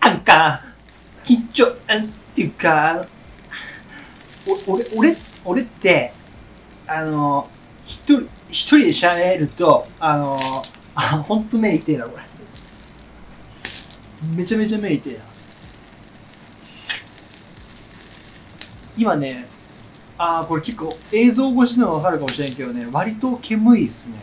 [0.00, 0.62] なんか
[1.24, 3.06] 緊張あっていうか
[4.68, 6.12] お俺俺俺って
[6.86, 7.48] あの
[7.86, 10.38] 一人一人で喋るとあの
[10.94, 12.22] あほんと目痛えなこれ
[14.36, 15.20] めちゃめちゃ目痛えな
[18.98, 19.51] 今ね
[20.18, 22.86] ああこれ結構映像越しでもわかるかもしれんけどね。
[22.92, 24.16] 割と煙いっすね。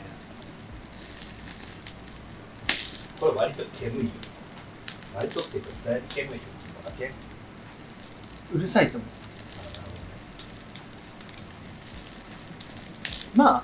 [3.20, 4.12] これ割と煙い
[5.16, 6.40] 割とっていうかだいぶ煙い
[6.86, 7.12] だけ
[8.54, 9.10] うるさいと思う。
[13.38, 13.64] まあ。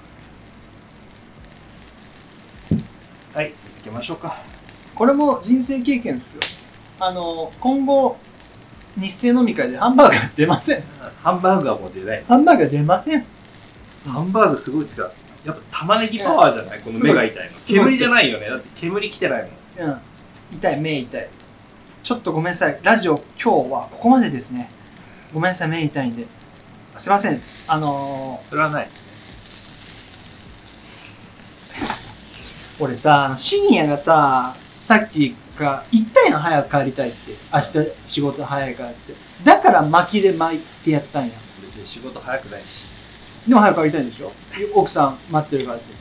[3.38, 4.38] はい続けましょうか。
[4.94, 6.42] これも人生経験ですよ。
[7.00, 8.18] あの今後
[8.98, 10.84] 日清飲み会でハンバーガー出ません。
[11.22, 12.24] ハンバーガーも出ない。
[12.28, 13.26] ハンバーガー出ません。
[14.08, 15.12] ハンバーグすごいってか
[15.44, 16.82] やっぱ玉ねぎパワーじゃない？
[16.82, 17.52] この目が痛いの。
[17.52, 17.86] すごい。
[17.86, 18.50] 煙じゃないよね。
[18.50, 19.90] だって煙来てないもん。
[19.90, 20.00] うん。
[20.58, 21.28] 痛い目痛い。
[22.04, 22.80] ちょっとごめんなさい。
[22.84, 24.70] ラジオ今日はここまでですね。
[25.34, 25.70] ごめんなさい。
[25.70, 26.26] 目痛いんで。
[26.98, 27.40] すいません。
[27.68, 28.86] あのそれはない。
[28.86, 29.04] です
[32.80, 37.18] ねー、俺さあの深夜がささっきが言ったやん早く帰りたいって
[37.54, 39.14] 明日仕事早いからって。
[39.44, 41.30] だから薪で巻いてやったんや。
[41.30, 42.84] 別に仕事早くないし。
[43.48, 44.32] でも早く帰りたいんでしょ？
[44.74, 45.96] 奥さん待ってるからって。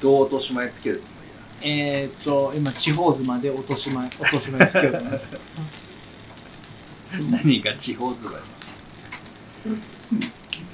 [0.00, 1.06] どう落とし前つけるつも
[1.62, 5.38] りえー、っと今地方妻で落とし前落とし前つけようと思ってだ
[7.30, 8.38] 何が地方妻や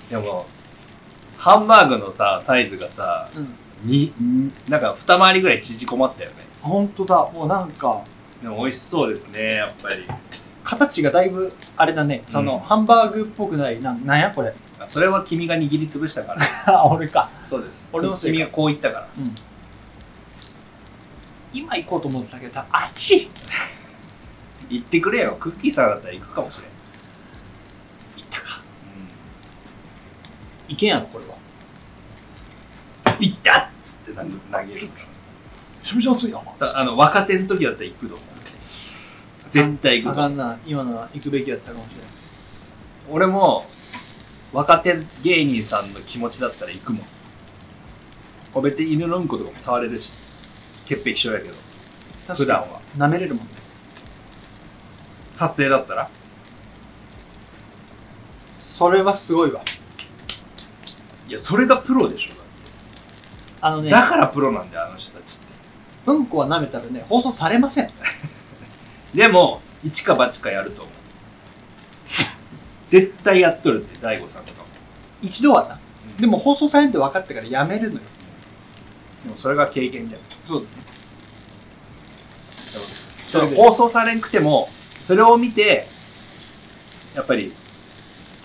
[0.09, 0.47] でも
[1.39, 3.55] ハンバーグのさサイズがさうん。
[3.89, 6.37] にんなんか二回りぐらい縮こまったよね。
[6.61, 7.31] 本当だ。
[7.33, 8.03] もうなんか。
[8.43, 10.05] でも美味しそうですねやっぱり。
[10.65, 14.53] 形がだいぶあれだね、そのうんハンバーグっぽくないなんなんやこれ。
[14.81, 16.43] あそれは君が握りつぶしたから。
[16.81, 17.31] あ俺か。
[17.49, 17.89] そうです。
[17.93, 18.37] 俺のせいか。
[18.37, 19.09] 君がこう言ったから。
[19.19, 19.35] うん。
[21.53, 23.31] 今行こうと思ってたけど多分あっち。
[24.69, 25.37] 言ってくれよ。
[25.41, 26.67] クッキーさんだったら行くかもしれん、
[28.19, 28.61] 行ったか
[30.69, 31.37] 行けんやろこれは。
[33.19, 34.89] 行ったっつって投げ投げるめ
[35.83, 36.31] ちゃめちゃ熱い。
[36.31, 38.29] なだあの若手の時だったら行くと思う。
[39.51, 40.25] 絶対行くと思う。
[40.27, 40.59] あかんな。
[40.67, 42.07] 今のは行くべきだったかもしれない
[43.11, 43.65] 俺も
[44.53, 47.07] 若手芸人さんの気持ちだったら行くもん。
[48.53, 50.11] これ別に犬のうんことかも触れるし。
[50.87, 51.55] 潔癖症やけど。
[52.35, 52.81] 普段は。
[52.97, 53.53] 舐めれるもんね。
[55.33, 56.11] 撮影だったら？
[58.55, 59.63] それはすごいわ
[61.29, 62.31] いやそれがプロでしょ。
[63.61, 65.45] あのねだからプロなんだよあの人たちって。
[66.07, 67.91] うんこは舐めたらね放送されません。
[69.15, 70.95] でも一か八かやると思う。
[72.89, 74.69] 絶対やっとるぜ大悟さんとかも。
[75.21, 75.79] 一度はな。
[76.19, 78.01] でも放送されんって分かってからやめるのよ。
[79.25, 80.21] でもそれが経験じゃん。
[80.47, 80.69] そうだね。
[82.51, 84.69] その放送されんくても
[85.07, 85.87] それを見て
[87.15, 87.53] やっぱり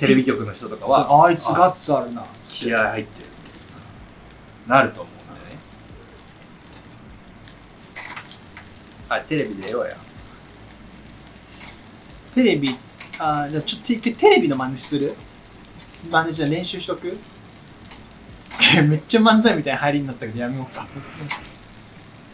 [0.04, 2.26] テレビ局の人とかはあいつガッツあるな。
[2.44, 3.30] 気合入ってる
[4.68, 5.18] なると思うん
[5.50, 5.62] でね。
[9.08, 9.96] あテレビ出ようや。
[12.36, 12.76] テレビ
[13.18, 15.14] あーじゃあちょっと一回テレビの真似する？
[16.12, 17.18] 真似じゃあ練習しとく？
[18.88, 20.86] めっちゃ漫才みたいな入りになったけどやめようか。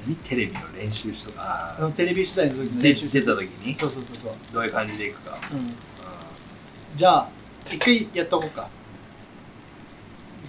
[0.07, 0.15] 何？
[0.15, 3.09] テレビの練習しとかテレビ取材の時ので練習。
[3.09, 3.77] 出た時に？
[3.77, 5.75] そうそうそうそう、どういう感じでいくか、うん、
[6.95, 7.29] じゃあ
[7.71, 8.69] 一回やっとこうか。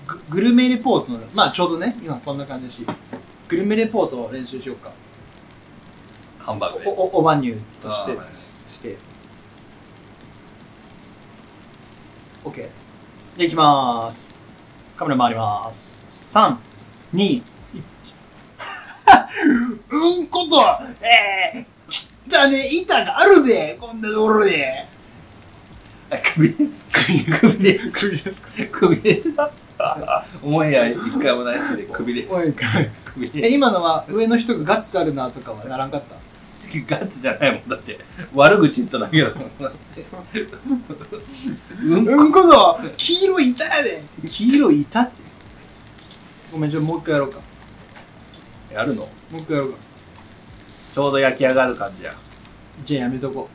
[0.07, 2.85] ググルメレポートのまあちょうどね今こんな感じだし
[3.49, 4.91] グルメレポートを練習しようか。
[6.39, 6.89] ハンバーグで。
[6.89, 8.17] おおおばにゅうとして。
[8.17, 8.27] はい。
[8.73, 8.97] して。
[12.45, 12.67] OK じゃ
[13.41, 14.39] あいきまーす。
[14.97, 15.99] カメラ回ります。
[17.13, 17.43] 321
[19.91, 20.61] うんこと
[21.03, 24.87] えー、汚ね板があるでこんなところで。
[24.87, 25.00] あ
[26.19, 26.91] 首です。
[26.93, 28.01] 首首です。
[28.01, 28.43] 首です。
[28.73, 29.39] 首です。
[30.43, 32.53] オンエア一回もないしで首です。
[33.05, 33.47] 首です。
[33.47, 36.17] え今のは上の人がガッツあるなとかはならんかった？
[36.89, 37.99] ガッツじゃないもんだって。
[38.35, 40.05] 悪口言っただけだもんだって。
[41.83, 42.81] うんうんこぞ。
[42.97, 44.03] 黄色いたやで。
[44.29, 45.23] 黄色いたって。
[46.53, 47.39] ごめんちょっともう一回やろうか。
[48.73, 49.03] やるの？
[49.03, 49.79] もう一回やろうか。
[50.93, 52.13] ちょうど焼き上がる感じや。
[52.85, 53.49] じゃあやめとこ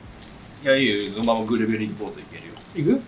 [0.64, 1.12] いやいいよ。
[1.12, 2.45] そのままグルベリリポートいける
[2.76, 3.02] いく？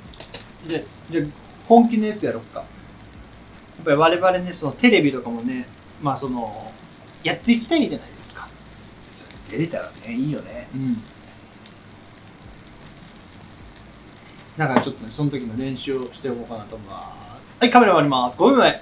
[0.67, 1.25] じゃあじゃあ
[1.67, 2.60] 本気のやつやろうか。
[2.60, 2.65] や
[3.82, 5.67] っぱり我々ねそのテレビとかもね
[6.01, 6.71] まあその
[7.23, 8.47] やっていきたいじゃないですか。
[9.49, 10.13] 出れたらね。
[10.13, 10.67] いいよね。
[10.73, 10.95] うん。
[14.58, 17.60] だからちょっとねその時の練習をしておこうかなと思います。
[17.60, 18.38] はいカメラ回ります。
[18.38, 18.82] 5秒前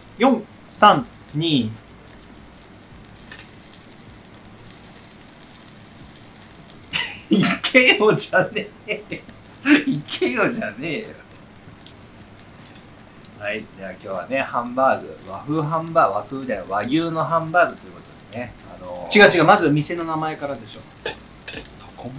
[0.69, 1.69] 432
[7.31, 9.03] いけよじゃねえ
[9.71, 11.07] よいけよじゃねえよ。
[13.39, 15.17] はいでは今日はねハンバーグ。
[15.29, 18.53] 和風ハンバーグ和風で和牛のハンバーグということでね。
[18.73, 20.81] あの違う違うまず店の名前からでしょ。
[21.73, 22.13] そこも、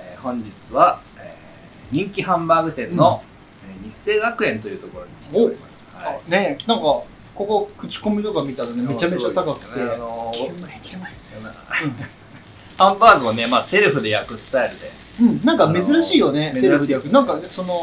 [0.00, 3.22] えー本日は、えー人気ハンバーグ店の、
[3.66, 6.20] えー日生学園というところに来ております、はい。
[6.26, 9.80] あねなんかここ口コミとか見たらねめちゃめちゃ高くて。
[9.80, 11.12] あのーいけないいけない
[12.78, 14.90] ハンバーグをね、まあ、セルフで焼くスタイルで。
[15.20, 17.12] うんなんか珍しいよねあのセルフで焼く。
[17.12, 17.74] なんかその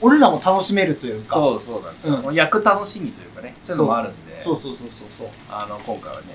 [0.00, 1.34] 俺らも楽しめるというか。
[1.34, 2.22] そうそうなんですよ、うん。
[2.22, 4.42] もう焼く楽しみというかねそういうのもあるんで。
[4.44, 5.28] そうそうそうそうそう。
[5.50, 6.26] あの今回はね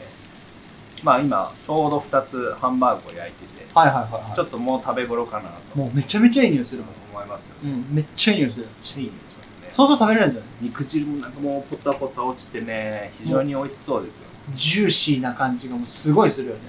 [1.04, 5.56] まあ今ちょうど2つハンバーグを焼いててはいはいはいはちょっともう食べ頃かなと。
[5.76, 6.90] いもうめちゃめちゃいい匂いするもん。
[7.14, 8.66] 思いますよね、うんめっちゃいい匂いする。
[8.66, 9.70] めっちゃいい匂いしますね。
[9.74, 10.50] そうそう食べれるんじゃない？
[10.62, 14.24] 肉汁もなんかもうポタポタ落ちてね非常に美味しそうですよ、
[14.56, 16.60] ジューシーな感じがもうすごいするよね。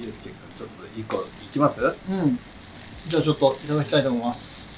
[0.00, 0.41] ゆうすけ君ちょっと
[0.96, 1.80] 一個いきます？
[1.82, 2.38] うん。
[3.08, 4.68] じゃあちょっといただきたいと思います。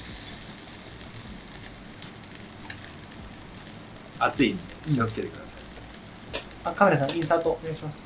[4.17, 4.63] 熱いんで
[4.95, 5.47] 気をつけてください、
[6.63, 8.03] あカメラさんインサートお願いします。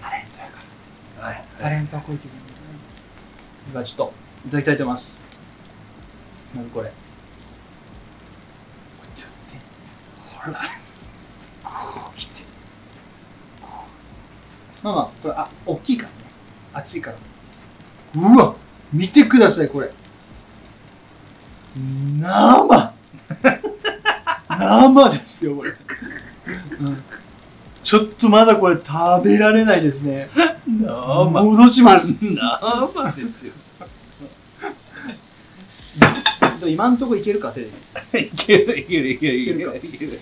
[0.00, 0.58] タレントやか
[1.20, 1.26] ら。
[1.26, 1.44] はい。
[1.58, 2.34] タレントはこういう気分
[3.72, 4.12] 今ちょっと
[4.46, 5.20] いただきたいと思います。
[6.54, 6.92] 何これ。
[10.36, 10.60] ほら。
[11.62, 12.20] こう
[14.82, 16.14] まあまあこれあ大きいからね。
[16.72, 17.16] 熱いから。
[18.14, 18.54] うわ
[18.92, 19.90] 見てくださいこれ。
[21.76, 22.92] 生。
[24.48, 25.76] 生ですよこれ、うん、
[27.84, 30.28] ちょっとまだこれ食べられないですね。
[30.66, 31.30] 生。
[31.30, 32.24] 戻します。
[32.24, 33.52] 生ですよ。
[36.66, 37.66] 今んとこいけるかテレ
[38.20, 39.76] ビいけるいけるいけるいける。
[39.76, 40.12] いける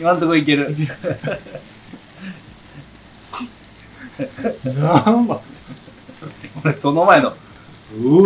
[0.00, 0.74] 今んとこいける
[4.64, 5.40] 生
[6.64, 7.30] 俺その前の。
[7.30, 7.34] う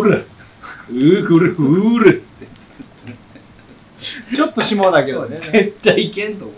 [0.00, 2.22] ーらうーくるうーる
[4.34, 5.38] ちょっと霜だけどね。
[5.38, 6.56] 絶対いけんと思う。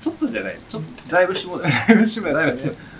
[0.00, 0.58] ちょっとじゃない。
[0.68, 1.74] ちょっとだいぶ霜だよ。
[1.88, 2.92] だいぶ霜やだいぶだいぶ霜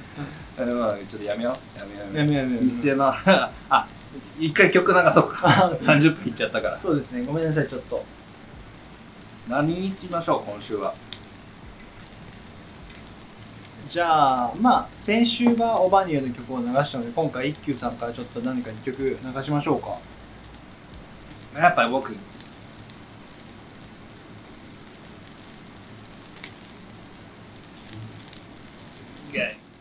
[0.58, 1.78] あのまあちょっとやめよう。
[1.78, 2.16] やめよう。
[2.16, 3.06] やめやめやめ一斉の。
[3.70, 3.86] あ
[4.38, 5.72] 一回曲流そうか。
[5.74, 6.76] 30分いっちゃったから。
[6.76, 7.24] そうですね。
[7.24, 8.04] ごめんなさいちょっと。
[9.48, 10.94] 何にしましょう今週は
[13.92, 19.98] じゃあまあ先週はオバニューの曲を流したので今回一休さんからちょっと何か一曲流しましょうか。
[21.60, 22.16] やっぱり僕。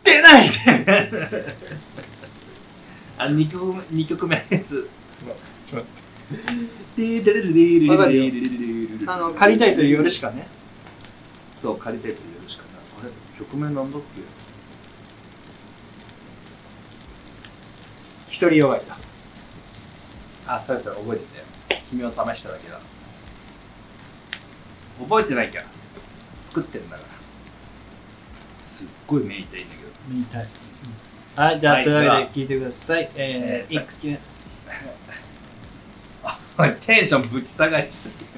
[0.04, 0.52] 出ない
[3.17, 4.89] あ2曲目二曲目のやつ。
[7.88, 8.26] わかるよ。
[9.08, 10.50] あの借りたいという夜しかね
[11.62, 12.40] そう借りたいという
[13.41, 14.01] 曲名なんだっ
[18.32, 18.97] け独りよがいだ
[20.47, 21.51] あそれそれ覚えてたよ
[21.91, 22.80] 君を試しただけだ。
[25.01, 25.60] 覚えてないか。
[25.60, 25.65] ら
[26.41, 27.10] 作ってんだから。
[28.63, 29.91] すっごい目痛いんだけど。
[30.08, 30.47] 見たい。
[31.36, 33.10] はいじゃあ、はいというわけで聞いてください。
[33.15, 34.17] えー、えー一休
[36.23, 38.31] あおいテンションぶち下がりしてるい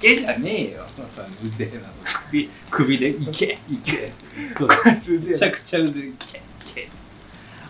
[0.00, 0.84] けじゃねえよ。
[0.94, 1.88] そのうぜえな
[2.28, 3.58] 首首でいけ。
[3.70, 4.12] いけ。
[4.56, 6.06] そうめちゃくちゃうぜえ。
[6.06, 6.38] いけ。
[6.38, 6.40] い
[6.74, 6.88] け。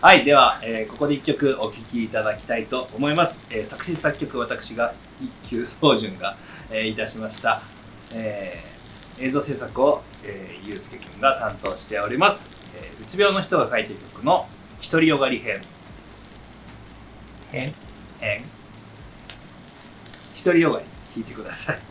[0.01, 6.35] はいでは、えーここで一曲お聴きいただきたいと思います、えー作詞作曲私が一級宗順が、
[6.71, 7.61] えーいたしました、
[8.13, 8.71] えー
[9.23, 14.47] 映像制作を、えー、ゆうすけくんが担当しております、えーうつ病の人が書いてる曲の
[14.83, 15.61] 「独りよがり編」
[17.51, 17.73] 編？
[18.19, 18.43] 編。
[20.43, 20.85] 独りよがり。
[21.13, 21.79] 聞いてください「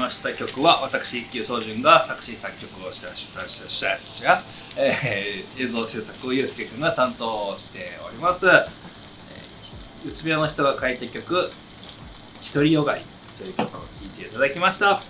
[0.00, 4.42] ました曲は、私、一休宗潤が作詞作曲をしたしたしたしたした、
[4.80, 8.46] えー、映像制作をゆうすけくんが担当しております。
[8.46, 11.50] えー、うつ病の人が書いた曲、
[12.54, 13.02] 独りよがり
[13.38, 15.02] という曲を聴いていただきました。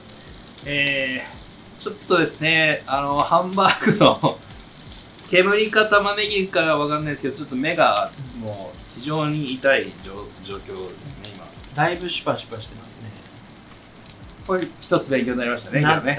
[0.67, 4.39] えー、ちょっとですね、あの、ハンバーグの
[5.31, 8.11] 煙か玉ねぎかわかんないですけど、ちょっと目が
[8.41, 11.47] もう非常に痛い状況ですね、今。
[11.77, 12.90] だいぶシュパシュパしてます
[14.51, 16.19] これ一つ勉強になりましたね、なったね。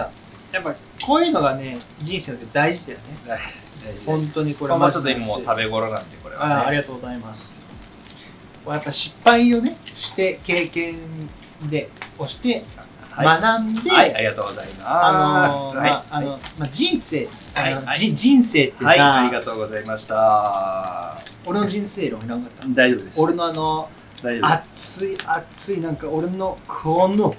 [0.53, 0.73] やっぱ
[1.05, 6.53] こういうのがね人生で大事だよね大大事本当にこれこれもうちょっと今もう食べ頃なんで、これは、ね。
[6.53, 7.59] あありがとうございます
[8.63, 11.01] こうやっぱ失敗をねして経験
[11.69, 12.63] でをして
[13.09, 14.81] はい学んで、はい、ありがとうございます。
[14.85, 21.21] あのーはい、まああのまあ、人生、あのはいじ人生ってさ、はい、ありがとうございました。
[21.45, 23.21] 俺の人生論いらんかった大丈夫です。
[23.21, 23.89] 俺のあの
[24.23, 25.05] 大丈夫です。
[25.05, 27.35] 熱い熱いなんか俺のこの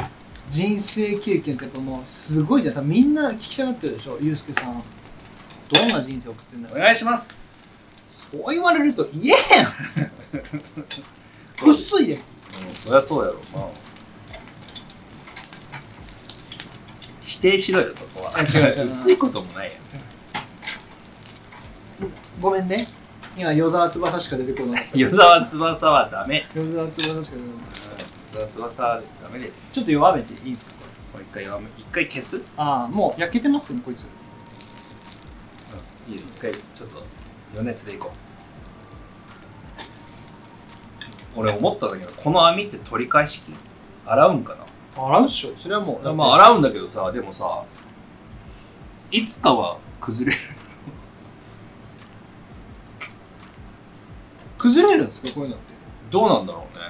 [0.53, 2.87] 人生経験ってやっぱもうすごいじゃん。
[2.87, 4.19] みんな聞きたがってるでしょ。
[4.21, 4.83] ゆうすけさん。
[5.71, 6.79] どんな人生送ってんだろう。
[6.79, 7.51] お願いします。
[8.31, 9.67] そう言われると言えへん
[11.67, 12.15] 薄いで。
[12.15, 12.19] う
[12.71, 13.69] ん、そりゃそうやろ、まあ。
[17.23, 18.33] 否定しろよ、そこは。
[18.37, 18.87] あ違う違う。
[18.87, 19.75] 薄いこともないやん。
[22.43, 22.87] ごめんね。
[23.39, 24.87] 今与沢翼しか出てこない。
[24.93, 26.47] 与沢翼はダメ。
[26.55, 27.82] 与沢翼しか出てこない
[28.33, 29.73] 与沢翼はダメです。
[29.73, 30.73] ちょっと弱めていいですか？
[31.13, 32.43] これもう一回弱め、一回消す？
[32.57, 34.05] ああもう焼けてますねこいつ。
[36.09, 37.03] いいよ一回ちょっと
[37.55, 38.11] 余熱でいこ
[41.37, 41.41] う。
[41.41, 43.55] 俺思ったんだけどこの網って取り返し器
[44.07, 44.57] 洗うんか
[44.97, 45.51] 洗うっしょ。
[45.59, 47.65] それはもうなまあ洗うんだけどさでもさ
[49.11, 50.43] いつかは崩れる。
[54.57, 55.73] 崩れるんですかこういうのって。
[56.11, 56.85] どうなんだろうね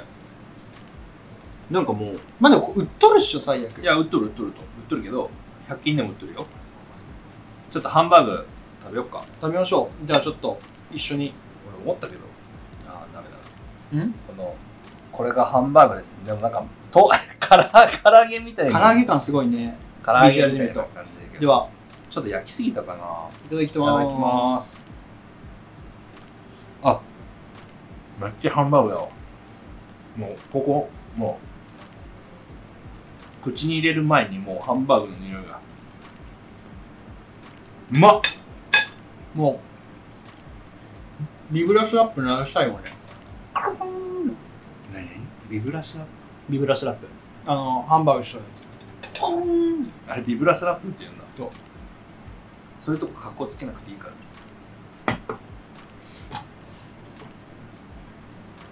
[1.72, 2.20] なんかもう。
[2.38, 3.80] まあでも売っとるっしょ最悪。
[3.80, 4.60] いや売っとる売っとると。
[4.60, 5.30] 売っとるけど
[5.68, 6.46] 100均でも売っとるよ。
[7.72, 8.46] ちょっとハンバーグ
[8.84, 9.24] 食べよっか。
[9.40, 10.06] 食べましょう。
[10.06, 10.60] じゃあちょっと
[10.92, 11.32] 一緒に。
[11.66, 12.20] 俺思ったけど。
[12.86, 13.28] ああダメ
[13.96, 14.04] だな。
[14.04, 14.12] ん？
[14.12, 14.54] この
[15.10, 17.10] これがハンバーグですでもなんかと
[17.40, 17.70] から
[18.04, 19.76] 唐揚げみたい唐な揚げ感すごいね。
[20.04, 20.84] 唐揚げみたいな感じだ
[21.32, 21.40] けど。
[21.40, 21.68] では。
[22.10, 22.98] ちょっと焼きすぎたかな。
[23.46, 24.82] いただきいただきます。
[26.82, 27.00] あ
[28.20, 29.08] めっちゃハンバーグだわ。
[30.18, 31.51] もうここもう
[33.42, 35.58] 口に入れる前にもうハンバーグの匂いが。
[37.92, 38.20] うまっ。
[39.34, 39.60] も
[41.50, 41.54] う。
[41.54, 42.92] ビブラスラップ流したいもんね。
[44.92, 45.08] 何？
[45.50, 46.06] ビブラスラッ
[46.48, 47.06] ビブラスラップ。
[47.44, 48.62] あのハンバーグしとるやつ。
[49.20, 51.24] ンプあれビブラスラップって言うんだ。
[51.36, 51.50] そう。
[52.74, 54.12] そういうとこ格好つけなくていいから。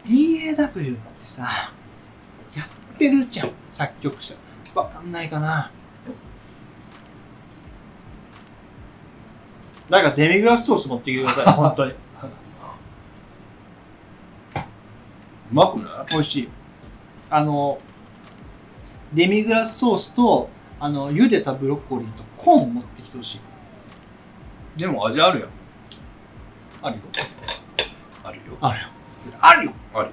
[0.06, 1.42] DAW ってさ
[2.56, 4.34] やってるじゃん作曲者
[4.74, 5.70] わかんないかな。
[9.88, 11.92] なんかデミグラスソース持ってきてください 本当に。
[11.92, 11.96] う
[15.52, 16.12] まくない？
[16.12, 16.48] 美味しい。
[17.30, 17.78] あの
[19.12, 20.48] デミグラスソースと
[20.78, 23.40] あの茹でたブロッコリーとコーン持ってきてほしい。
[24.78, 25.48] でも味あるやん。
[26.82, 27.02] あるよ。
[28.22, 28.42] あるよ。
[28.60, 28.86] あるよ。
[29.40, 29.72] あるよ。
[29.92, 30.10] ある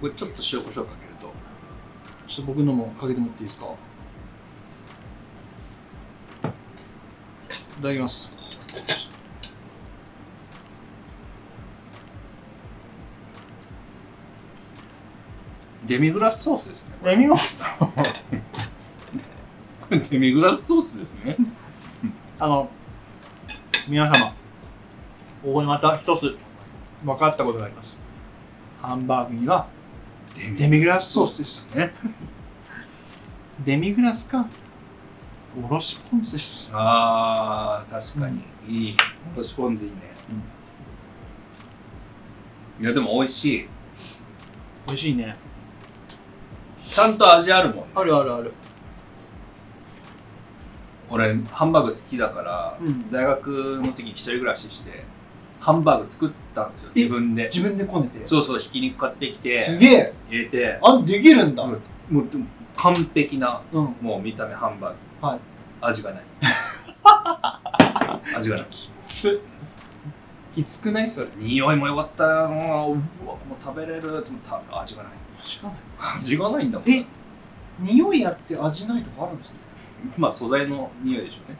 [0.00, 1.07] これちょっと塩コショウかけ
[2.28, 3.66] ちょっと僕のもかけてもらっていいですか？
[7.78, 9.08] いただきます
[15.86, 16.92] デミグラスソースですね。
[17.02, 17.40] デミグラ
[20.10, 21.34] デミグラスソースですね。
[22.38, 22.68] あの、
[23.88, 24.26] 皆様、
[25.42, 26.36] ここにまた一つ
[27.02, 27.96] 分かったことがあります。
[28.82, 29.66] ハンバーグには
[30.34, 31.74] デデミグラスソースです。
[31.74, 31.92] ね。
[33.64, 34.46] デミグラスか、
[35.64, 36.70] おろしポン酢です。
[36.72, 38.42] あー、確かに。
[38.68, 38.96] いい。
[39.34, 39.96] おろしポン酢いいね。
[42.80, 43.68] いや、でも美味しい。
[44.86, 45.36] 美味しいね。
[46.88, 47.84] ちゃんと味あるもんね。
[47.94, 48.52] あるあるある。
[51.10, 55.04] 俺、ハンバーグ好きだから、うん大学の時に一人暮らしして、
[55.60, 57.42] ハンバーグ作ったんですよ、え自分で。
[57.44, 58.26] 自分でこねて？
[58.26, 61.64] そうそう、ひき肉買ってきすて、げえ入れて、あ、できるんだ。
[61.64, 61.80] もう
[62.14, 62.24] もう
[62.76, 63.96] 完璧な、うん。
[64.00, 65.26] もう見た目ハンバーグ。
[65.26, 65.38] はい。
[65.80, 66.22] 味がない。
[68.36, 68.66] 味がない。
[69.06, 69.40] つ。
[70.54, 71.28] きつくないそれ？
[71.36, 72.96] 匂いも良かったよなうわもう
[73.64, 75.12] 食べれると思ったら味がない
[76.16, 77.04] 味がないんだもんえ
[77.78, 79.58] 匂いあって味ないとかあるんですね。
[80.16, 81.58] まあ素材の匂いでしょうね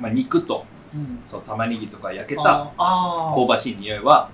[0.00, 0.64] まあ肉と
[0.94, 1.22] うん。
[1.28, 3.40] その玉ねぎとか焼けたああー。
[3.40, 4.28] 香ばしい匂いは。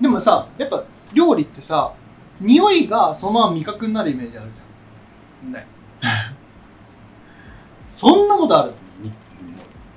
[0.00, 1.92] でもさ、やっぱ料理ってさ、
[2.40, 4.50] 匂いがそのまま味覚になるイメージある
[5.42, 5.52] じゃん。
[5.52, 5.66] ない。
[7.94, 8.72] そんなことある？
[9.00, 9.14] にも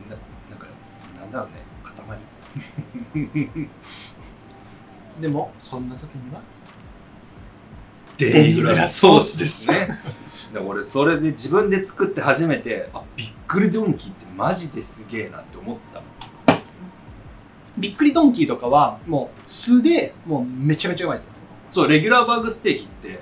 [0.07, 0.15] うな
[0.51, 0.67] なんか
[1.19, 1.63] なんだろうね。
[3.55, 3.69] 塊。
[5.21, 6.41] でも、そんな時には？
[8.17, 9.99] デミグラスソースですね。
[10.53, 15.99] で俺それで自分で作って初めてあびっくりドンキーってマジですげえなって思った。
[15.99, 16.05] の
[17.77, 21.21] びっくりドンキーとかは、もう素でもうめちゃめちゃうまい
[21.69, 23.19] そうレギュラーバーグステーキって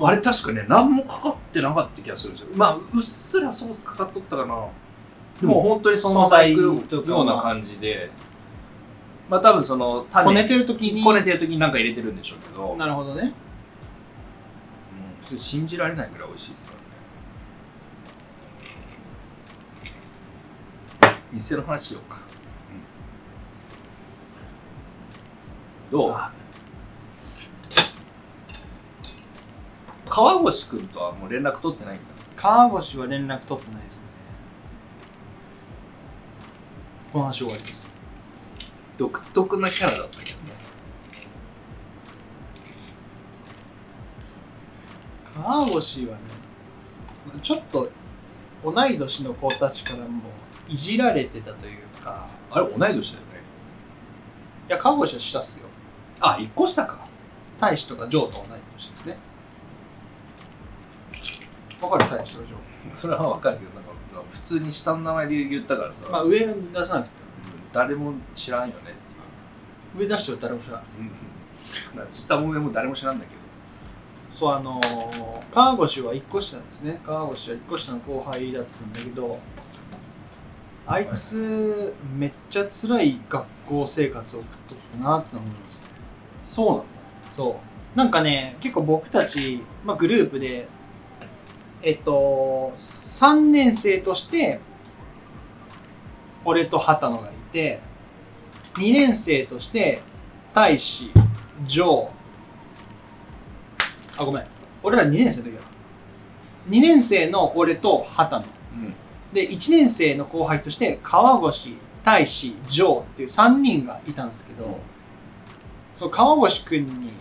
[0.00, 2.48] あれ確かね何もかかってなかった気がするんですよ。
[2.54, 4.66] まあうっすらソースかかっとったかな。
[5.40, 8.10] でも本当にそのまま行く素材とかような感じで。
[9.28, 11.04] まあ多分そのこねてる時に。
[11.04, 13.32] こねてる時に何か入れてるんでしょうけど、うん、なるほどね。
[15.26, 16.74] それ信じられないぐらい美味しいですか
[21.02, 22.16] らね店の話しようか、
[25.92, 25.98] うん。
[25.98, 26.12] どう？
[26.12, 26.32] あ
[30.08, 32.04] 川越くんとはもう連絡取ってないんだ。
[32.36, 34.08] 川越は連絡取ってないですね。
[37.12, 37.86] この話終わりです。
[38.96, 40.56] 独特なキャラだったけどね。
[45.34, 46.20] 川越はね、
[47.42, 47.90] ちょっと
[48.64, 50.22] 同い年の子たちからも
[50.68, 53.02] いじられてたというか、あれ同い年だよね
[54.68, 55.66] いや、川越は下っすよ。
[56.20, 56.98] あ一個下か
[57.58, 59.16] 大使とかジョーと同い年ですね。
[61.80, 62.56] わかる大使とかジョ
[62.90, 63.90] それは分かるけどなんか
[64.30, 66.10] 普通に下の名前で言ったからさ、ー。
[66.10, 67.02] まあ上出さなくても
[67.72, 70.82] 誰も知らんよねって上出しては誰も知らない。
[70.82, 71.10] いう
[72.00, 73.36] うん下も上も誰も知らんだけど
[74.32, 77.00] そう、あのー、川越は1個下なんですね。
[77.04, 79.38] 川越は1個下の後輩だったんだけど、
[80.88, 85.86] あいつ、めっちゃ辛い学校生活を送っとったなって思いますね。
[86.44, 86.84] そうなの
[87.34, 87.60] そ
[87.94, 87.98] う。
[87.98, 90.68] なんかね、結構僕たち、まあ、グループで、
[91.82, 94.60] えっと、3年生として、
[96.44, 97.80] 俺と畑野がいて、
[98.74, 100.02] 2年生として、
[100.54, 101.10] 大志、
[101.66, 102.08] ジョー、
[104.18, 104.46] あ、ごめん。
[104.84, 105.62] 俺ら2年生の時だ。
[106.68, 108.52] 2年生の俺と畑野。
[108.84, 108.94] うん
[109.36, 111.68] で、1年生の後輩として、川越、
[112.02, 114.78] 大志、ジョーっていう3人がいたんですけど、
[115.94, 117.12] そう川越くんに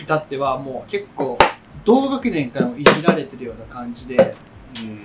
[0.00, 1.38] 至ってはもう結構
[1.84, 4.34] 同学年からもいじられてるような感じで
[4.82, 5.00] うん。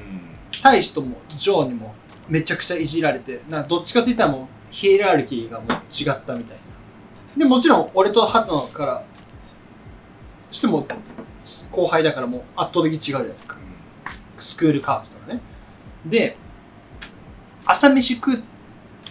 [0.64, 1.93] 大志ともジョーにも
[2.28, 6.57] めちゃくちゃいじられてなどっちかって言ったらもうヒエラルキーがもう違ったみたい
[7.38, 7.43] な。
[7.43, 9.03] でもちろん俺とハトから
[10.49, 10.86] しても
[11.72, 13.57] 後輩だからもう圧倒的に違うじゃないですか。
[14.39, 15.41] スクールカーストがね
[16.06, 16.38] で
[17.66, 18.39] 朝飯食っ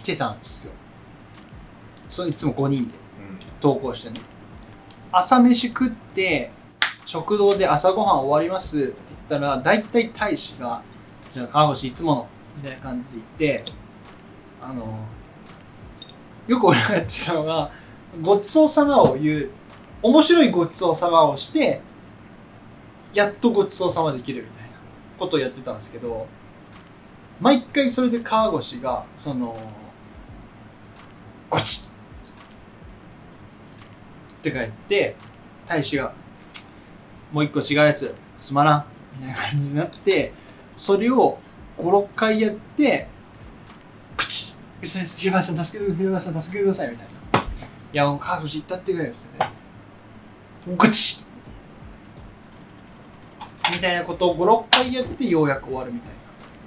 [0.03, 0.73] てたんですよ。
[2.09, 2.93] そういつも5人で
[3.61, 4.19] 投稿してね。
[5.11, 6.51] 朝飯食って
[7.05, 8.93] 食堂で朝ごはん終わりますって
[9.29, 10.81] 言ったら大体大使が
[11.33, 12.27] 「じゃあ川越いつもの」
[12.57, 13.71] みたいな感じで言って
[14.61, 14.99] あの
[16.47, 17.71] よく俺がやってたのが
[18.21, 19.49] ごちそうさまを言う
[20.01, 21.81] 面白いごちそうさまをして
[23.13, 24.69] やっとごちそうさまできるみたいな
[25.19, 26.27] ことをやってたんですけど
[27.41, 29.57] 毎回それで川越がその
[31.49, 31.89] ごち
[34.39, 35.15] って書いて
[35.67, 36.13] 大使が
[37.31, 38.85] もう一個違うやつすまらん。
[39.19, 40.33] みたいな感じになって
[40.77, 41.39] それを
[41.77, 43.07] 56回やって
[44.15, 47.11] 口すいません平林さん助けて平林さん助けてくださいみたいな。
[47.93, 49.51] いやもう川越行ったってくらいですよね。
[50.77, 51.25] 口
[53.73, 54.37] みたいなことを
[54.69, 56.20] 56回やってようやく終わるみたいな。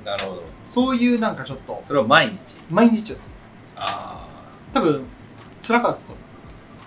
[0.04, 0.42] なるほど。
[0.64, 2.36] そういうなんかちょっとそれは毎日？
[2.70, 3.24] 毎日やって
[3.76, 4.26] あ
[4.72, 5.04] 多分
[5.62, 6.16] 辛かったと思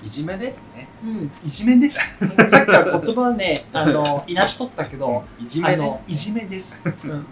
[0.02, 0.88] あいじめですね。
[1.04, 1.32] ううん。
[1.44, 1.98] いじめです。
[1.98, 7.26] さっきから言葉ね あのいなしとったけどいじめです、あのいじめです、うん、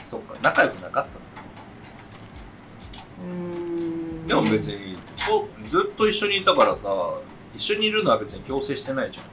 [0.00, 1.08] そうか仲良くなかった
[3.22, 4.22] うーん。
[4.22, 4.96] のでも別に
[5.30, 6.88] おずっと一緒にいたからさ
[7.54, 9.24] 一緒にいるのは別に強制してないじゃん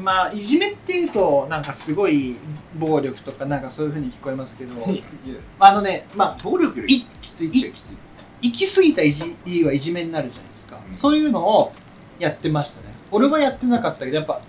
[0.00, 2.36] まあいじめっていうとなんかすごい
[2.78, 4.74] 暴力とかなんかそういうふうに聞こえますけど
[5.58, 7.96] あのねまあ暴力よりきついっちゃきつい。
[8.42, 10.94] 行き過ぎたいじりはいじめになるじゃないですか、うん。
[10.94, 11.72] そういうのを
[12.18, 12.86] やってましたね。
[13.12, 14.40] 俺はやってなかったけどやっぱ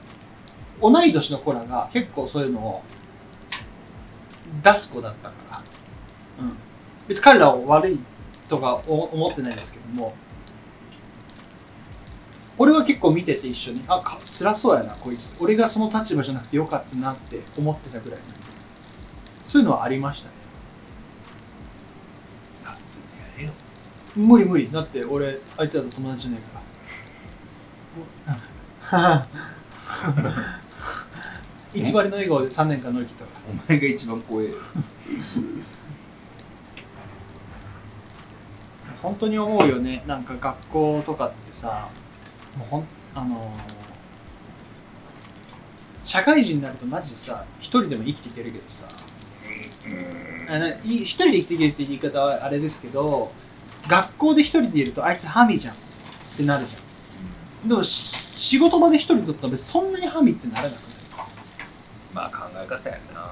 [0.82, 2.84] 同い年の子らが結構そういうのを
[4.64, 5.62] 出す子だったから、
[6.40, 6.56] うん、
[7.08, 8.00] 別に彼らを悪い
[8.50, 10.16] とかお思ってないですけども
[12.58, 15.36] 俺は結構見てて一緒にあか辛そうやなこいつ。
[15.40, 18.20] 俺がその立場じゃなくてよかったなって思ってたぐらい。
[19.46, 20.34] そういうのはありましたね。
[23.36, 23.52] やれよ。
[24.16, 24.70] 無理無理。
[24.72, 26.62] だって俺あいつらと友達じゃないか
[28.92, 29.28] ら。
[31.74, 33.40] 偽りの笑顔で3年間乗り切ったから。
[33.52, 34.58] お前が一番怖えよ。
[39.02, 40.04] 本当に思うよね。
[40.06, 41.90] なんか学校とかってさ
[42.58, 43.50] もうほんあのー
[46.04, 48.84] 社会人になるとマジでさ一人でも生きていけるけどさ。
[50.50, 53.32] あのい一人で生きていけるって言い方はあれですけど
[53.88, 55.78] 学校で一人でいるとあいつハミじゃんっ
[56.38, 57.70] てなるじゃん。
[57.70, 60.82] でもし仕事場で一人だったら別にそんなにハミってならなくない？
[62.14, 63.32] まあ考え方やな。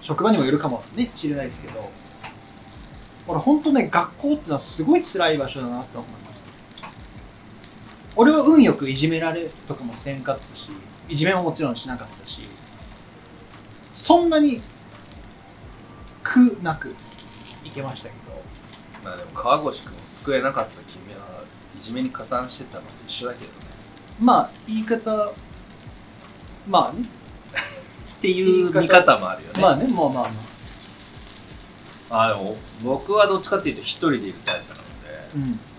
[0.00, 1.90] 職場にもよるかもねしれないですけど。
[3.26, 6.21] 俺本当ね学校ってのはすごい辛い場所だなって思います
[8.16, 10.70] 俺は運よくいじめられとかもせんかったし
[11.08, 12.42] いじめももちろんしなかったし
[13.96, 14.60] そんなに
[16.22, 16.94] 苦なく
[17.64, 18.32] いけましたけど。
[19.04, 21.44] まあでも川越君を救えなかった君は
[21.78, 23.50] いじめに加担してたのと一緒だけどね。
[24.20, 25.32] まあ言い方
[26.68, 27.04] まあね。
[28.18, 29.60] っていう見方もあるよね。
[29.60, 30.30] まあねまあまあま
[32.10, 32.24] あ。
[32.24, 34.88] あでも僕はどっちかっていうと一人でいるタイプなので
[35.36, 35.52] うん。
[35.52, 35.71] 一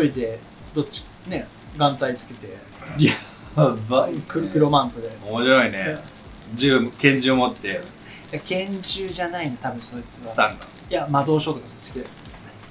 [0.00, 0.38] 人で
[0.74, 2.56] どっちね眼帯つけて。
[2.98, 3.12] や
[3.88, 5.10] ば黒黒マントで。
[5.28, 5.98] 面白いね。
[6.54, 7.80] 銃拳銃持って。
[8.46, 10.28] 拳銃じゃないの多分そいつは。
[10.28, 10.68] スタンガン。
[10.90, 12.06] いや魔導書とかそっちで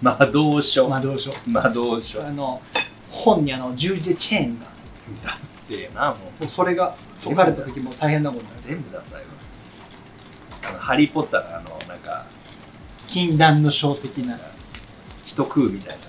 [0.01, 0.89] 魔導書。
[0.89, 1.31] 魔導書。
[1.47, 2.25] 魔導書。
[2.25, 2.61] あの
[3.09, 4.65] 本にあの十字でチェーンが。
[5.23, 6.43] ダッセーなもう。
[6.43, 9.27] もうそれが解かれた時も大変なこと全部ダサいわ。
[10.69, 12.25] あのハリー・ポッターのあのなんか
[13.07, 14.37] 禁断の書的な。
[15.25, 16.03] 人食うみたいな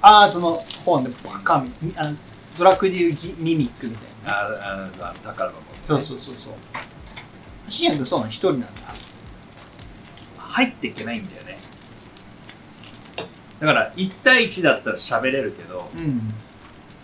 [0.00, 2.16] ああその本でバカみあの
[2.56, 6.04] ドラクエでいうギミミックみたいなああのあの宝箱そうね。
[6.04, 6.52] そうそうそう。
[7.68, 8.68] シアン君そうなの一人なんだ。
[10.38, 11.58] 入っていけないんだよね。
[13.60, 16.34] だから1対1だったら喋れるけどうん。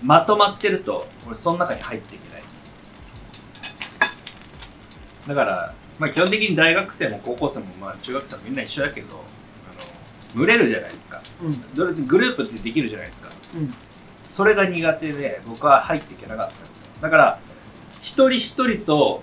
[0.03, 2.43] まとまってると俺その中に入っていけない。
[5.27, 9.25] だから、まあ、基本的に大学生も高校生もまあ中学生もみんな一緒だけど
[10.35, 11.21] 群れるじゃないですか。
[11.43, 11.75] うん。
[11.75, 13.31] どれグループってできるじゃないですか。
[13.57, 13.75] うん。
[14.29, 16.87] それが苦手で僕は入っていけなかったんですよ。
[17.01, 17.39] だから
[18.01, 19.23] 一人一人と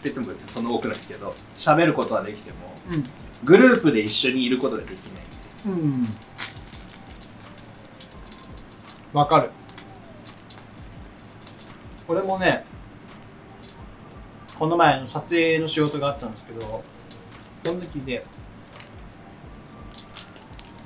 [0.00, 2.56] って言っても別にそんな多くないですけど喋ることはできても
[3.44, 5.22] グループで一緒にいることができない。
[5.66, 5.72] うん。
[5.72, 6.06] うん
[9.12, 9.50] わかる。
[12.06, 12.64] これもね
[14.58, 16.84] この前の撮影の仕事があったんですけど
[17.64, 18.24] その時で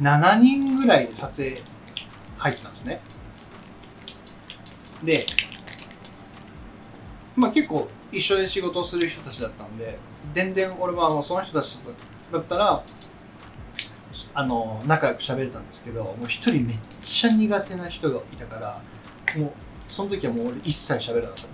[0.01, 1.57] 7人ぐらいで撮影
[2.39, 3.01] 入ったんですね。
[5.03, 5.27] で
[7.35, 9.99] まあ結構一緒で仕事をする人たちだったんで
[10.33, 11.79] 全然俺はもうその人たち
[12.33, 12.83] だったら
[14.35, 18.81] あの仲良く喋れたんですけどもう一人めっちゃ苦手な人がいたから
[19.41, 19.53] もう
[19.89, 21.47] その時はもう俺一切喋らなかった。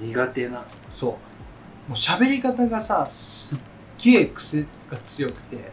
[0.00, 0.64] 苦手な。
[0.94, 1.10] そう。
[1.10, 1.18] も
[1.90, 3.58] う喋り方がさすっ
[3.98, 5.72] げえ癖が強くて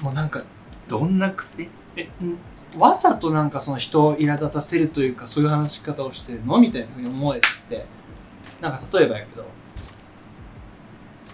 [0.00, 0.42] もうなんか
[0.88, 1.68] どんな癖？
[1.96, 2.36] えん
[2.78, 6.58] わざとなんかその人を苛立たせるというかそういう話し方をしてるの？
[6.58, 7.86] みたいなふうに思えて。
[8.60, 9.44] なんか例えばやけど。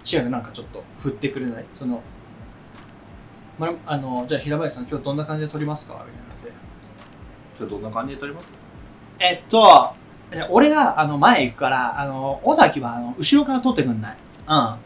[0.04, 1.64] シアがなんかちょっと振ってくれない？
[1.78, 2.00] その、
[3.58, 5.94] まあのじゃあ平林さん今日どんな感じで撮りますか？
[6.06, 6.52] みたいなので。
[7.58, 8.54] 今日どんな感じで撮ります？
[9.18, 9.94] えっと、
[10.50, 14.16] 俺があの前行くから、あの、尾崎はあの後ろから撮ってくんない。
[14.46, 14.76] うん。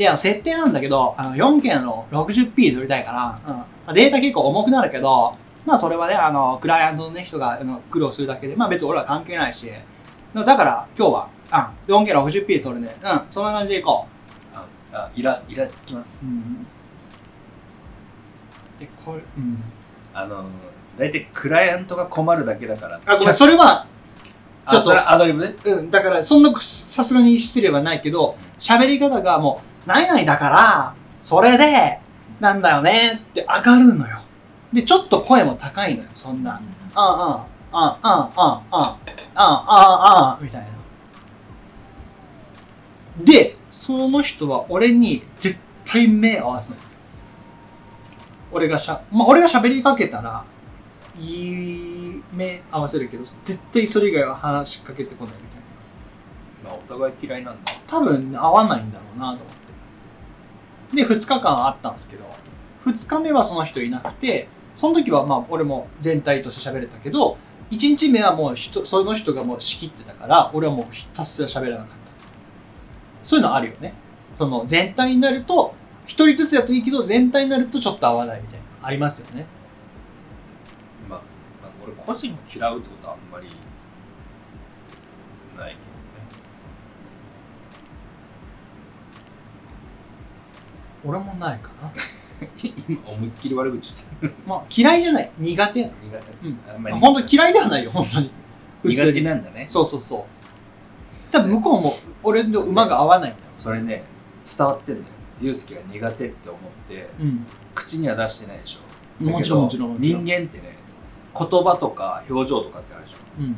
[0.00, 3.94] で、あの設定なんだけど、あの 4K の 60p で撮りたいから、うん。
[3.94, 5.36] データ結構重くなるけど、
[5.66, 9.70] まあそれはね、あの、クライアントのね、人があの苦労するだけで、まあ別に俺は関係ないし、
[10.34, 12.96] だから今日は、あ、4K60p で撮るね。
[13.02, 14.06] うん、そんな感じでいこ
[14.54, 16.04] ああイライラつきまう。
[16.06, 16.62] す、ん。
[18.78, 19.62] で、これ、うん。
[20.14, 20.46] あの
[20.96, 23.86] 大体クライアントが困るだけだからあ、ごめん、それは、
[24.70, 31.98] ちょっとアドリブねうん、だから、そんな、さすがに失礼はないけど、喋り方がもう、何々だから、それで、
[32.40, 34.20] なんだよねって上がるのよ。
[34.72, 36.60] で、ちょっと声も高いのよ、そんな。
[36.94, 38.94] あんあん、あんあん、あんあん、あん
[39.34, 40.68] あん、あんみたいな。
[43.24, 46.98] で、その人は俺に絶対目合わせないんですよ。
[48.52, 50.44] 俺がしゃ、まあ、俺が喋りかけたら、
[51.18, 55.40] いい目合わせるけど、絶対それ以外は話しかけてこないみ
[56.62, 56.70] たいな。
[56.70, 59.59] まあお互い嫌いなんだ多分合わないんだろうなと思って。
[60.92, 62.24] で、2日間あったんですけど、
[62.84, 67.36] 2日目はその人いなくて、その時はまあ俺も全体として喋れたけど、
[67.70, 71.96] 1日目はもう人その人がもう仕切ってたから、俺はもうひたすら喋らなかった。
[73.22, 73.94] そういうのあるよね。
[74.36, 75.74] その全体になると、
[76.06, 78.88] 一人ずつやといいけど、全体になるとちょっと合わないみたいな。
[78.88, 79.46] ありますよね。
[81.08, 81.20] まあ、
[81.62, 83.46] まあ、俺個人を嫌うってことはあんまり
[85.56, 85.90] ないけ
[91.04, 91.90] 俺もないかな。
[92.88, 95.30] 今思いっきり悪口言って まあ嫌いじゃない。
[95.38, 95.82] 苦手。
[95.84, 96.58] る苦手うん。
[96.74, 98.30] あんまり本当に嫌いではないよ、本当に。
[98.84, 100.22] 苦手なんだねそうそうそう。
[101.30, 103.44] 多分向こうも俺の馬が合わないんだよ。
[103.52, 104.02] それね
[104.44, 105.06] 伝わってんだよ
[105.40, 107.46] ユうスケが苦手って思ってうん。
[107.74, 110.76] 口には出してないでしょもちろんもちろん人間ってね
[111.38, 113.56] 言葉とか表情とかってあるでしょうん。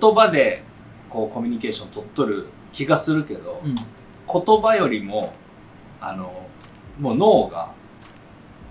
[0.00, 0.62] 言葉で
[1.10, 3.74] こうコミュニケーション取っとる気がするけど、うん。
[3.74, 5.32] 言葉よりも
[6.08, 6.48] あの
[7.00, 7.70] もう脳が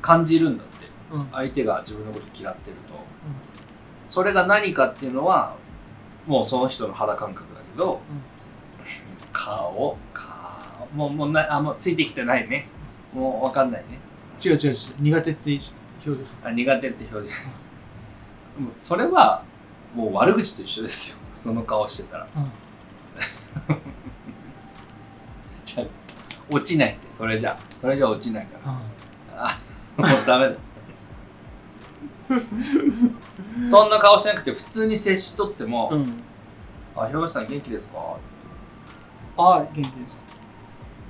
[0.02, 0.88] 感じるんだって。
[1.12, 1.30] うん。
[1.32, 2.94] 相手が自分のこと嫌ってると、
[4.10, 5.56] それが何かっていうのは
[6.26, 8.00] もうその人の肌感覚だけど、
[9.32, 12.68] 顔顔もうもうなあもうついてきてないね。
[13.14, 14.00] もう分かんないね。
[14.44, 14.76] 違う違う違う。
[15.00, 15.60] 苦手って
[16.06, 16.28] 表情。
[16.44, 17.48] あ苦手って表示
[18.60, 19.44] もうそれは
[19.96, 21.18] もう悪口と一緒ですよ。
[21.34, 22.28] その顔してたら
[26.54, 28.80] 落ちないってそれじゃそれじゃ落ちないからうん
[29.38, 29.58] あ
[29.98, 30.54] もうダメだ
[33.66, 36.14] そんな顔しなくて普通に接しとっても「うん。
[36.96, 38.00] あひろしさん元気ですか?」
[39.36, 40.22] ああ、元気です。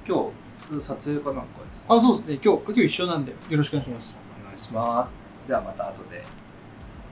[0.08, 0.30] 今
[0.72, 1.94] 日撮影かなんかですか？
[1.96, 2.40] あ、そうですね。
[2.44, 4.18] 今日、今日一緒なんで、よろしくお願いします。
[4.42, 6.24] お願いしますじゃあまた後で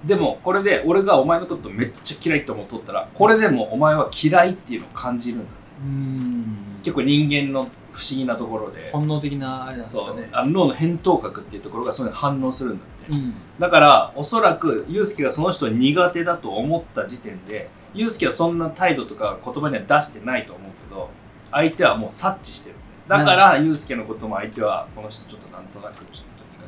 [0.06, 5.52] でもこれで俺がお前のことめっちゃ嫌いと思っとったらこれでもお前は嫌いっていうのを感じるんだ
[5.84, 6.46] うーん。
[6.82, 10.30] 結構人間の不思議なところで本能的なあれなんですそうかね。
[10.32, 13.34] あの脳の扁桃核っていうところがそういう反応するんだって、うん。
[13.60, 21.10] だからおそらくユうスケがその人苦手だと思った時点でユうスケはそんな態度とか言葉には出してないと思うけど
[21.52, 22.76] 相手はもう察知してる
[23.08, 26.64] だからユうスケのことも相手はこの人ちょっとなんとなくちょっと苦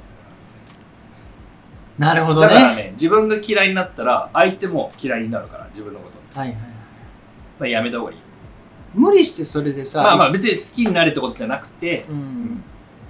[1.98, 2.84] 手なるほどだなだからね。
[2.84, 6.70] ね自分が嫌いになったら相手も嫌いになるから自分のことはいはいはい。
[7.60, 8.18] まあやめた方がいい
[8.94, 12.64] 無理してそれでさ、まあまあ別に好きになれってことじゃなくて、うん。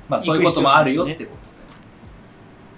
[0.09, 1.29] まあそういうこともあるよってこ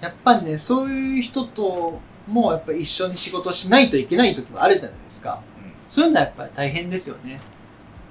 [0.00, 5.40] で、やっぱりね、そういう人ともやっぱ一緒に仕事しないといけない時もあるじゃないですか。
[5.60, 7.40] うんそういうのはやっぱり大変ですよね。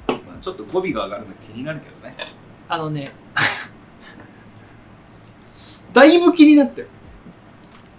[0.07, 2.15] まあ、ちょっと語尾が上がるの気になるけどね
[2.69, 3.11] あのね、
[5.93, 6.87] だいぶ気になってる。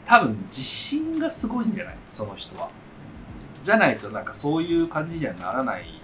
[0.06, 1.96] 多分自信がすごいんじゃない？
[2.08, 2.70] その人は
[3.62, 5.95] じゃないとなんかそういう感じにはならない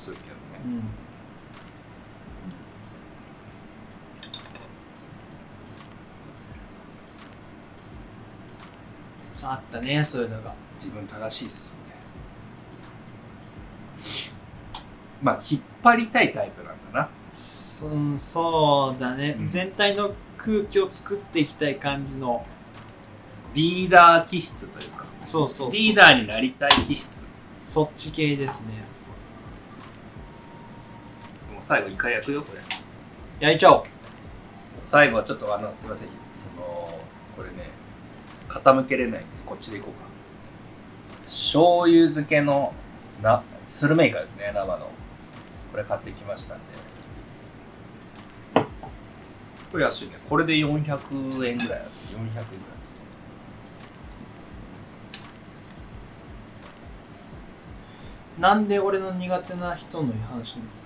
[0.00, 0.40] するけどね。
[9.42, 10.54] あったね、そういうのが。
[10.78, 12.00] 自分正しいっすみたい
[14.72, 14.80] な
[15.20, 17.08] まあ引っ張りたいタイプなんだな。
[17.36, 19.48] そうんそうだね、うん。
[19.48, 22.46] 全体の空気を作っていきたい感じの。
[23.52, 25.04] リーダー気質というか。
[25.24, 25.72] そうそう。
[25.72, 27.26] リーダーになりたい気質。
[27.66, 28.89] そっち系ですね。
[31.60, 32.62] もう最後一回焼くよこれ。
[33.38, 33.84] 焼いちゃおう。
[34.82, 36.08] 最後はちょっとあのすいません。
[36.08, 36.10] あ
[36.58, 36.98] の
[37.36, 37.68] これね
[38.48, 40.08] 傾けれないんでこっちでいこうか。
[41.24, 42.72] 醤油漬けの
[43.22, 44.90] なスルメイカですね生の。
[45.70, 46.64] これ買ってきましたんで。
[49.70, 50.14] これ安いね。
[50.28, 52.90] これで400円ぐらいだ400円ぐらいです
[58.38, 60.79] なんで俺の苦手な人の話にあ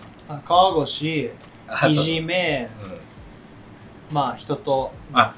[0.44, 1.34] 川越、
[1.68, 2.68] あいじめ、
[4.10, 5.34] まあ人と、あ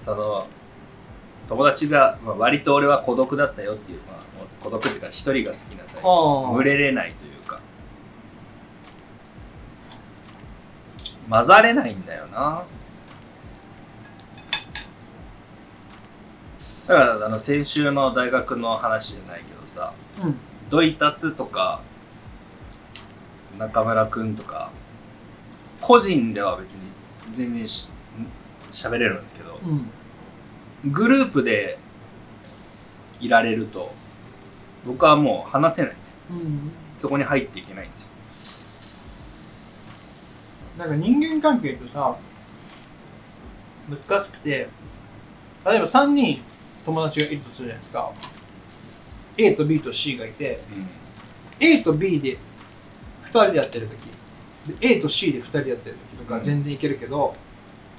[0.00, 0.46] その
[1.48, 4.22] 友達が、まあ、割と俺は孤独だったよっていう、まあ、
[4.62, 6.54] 孤独っていうか一人が好きなタイプ。
[6.56, 7.60] 群れれないというか。
[11.28, 12.64] 混ざれないんだよな。
[16.88, 19.92] だからあの先週の大学の話じゃないけどさ
[20.22, 20.36] うん。
[20.70, 21.80] ドイタツとか
[23.58, 24.70] 中村くんとか
[25.80, 26.90] 個人では別に
[27.34, 27.88] 全然し
[28.72, 29.58] 喋れるんですけど
[30.84, 30.92] うん。
[30.92, 31.78] グループで
[33.20, 33.92] いられると
[34.86, 36.16] 僕はもう話せないんですよ。
[36.30, 36.70] うん。
[36.98, 38.08] そこに入っていけないんですよ。
[40.78, 42.16] なんか人間関係ってさ
[43.88, 44.68] 難しくて例え
[45.64, 46.42] ば3人
[46.84, 48.12] 友達がいるとするじゃないですか。
[49.38, 50.60] A と B と C がいて
[51.60, 52.38] A と B で
[53.36, 54.78] 2人でやってる時。
[54.78, 56.44] で A と C で2人でやってる時とかうん。
[56.44, 57.34] 全然いけるけど、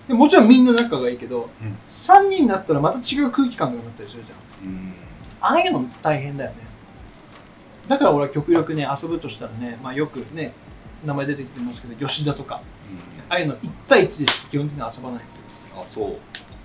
[0.08, 1.78] でもちろんみんな仲がいいけど、うん。
[1.90, 4.36] 3人になったらまた違う空気感がなったりするじゃ
[4.66, 4.70] ん。
[4.70, 4.94] うん。
[5.42, 6.58] ああいうの大変だよね。
[7.88, 10.54] だから俺は極力ね遊ぶとしたらね、まあ、よくね
[11.06, 12.62] 名前出てきてますけど吉田とか。
[13.30, 15.84] ああいうの1対1で基本的に遊ばないんですよ。
[15.84, 16.16] あそう。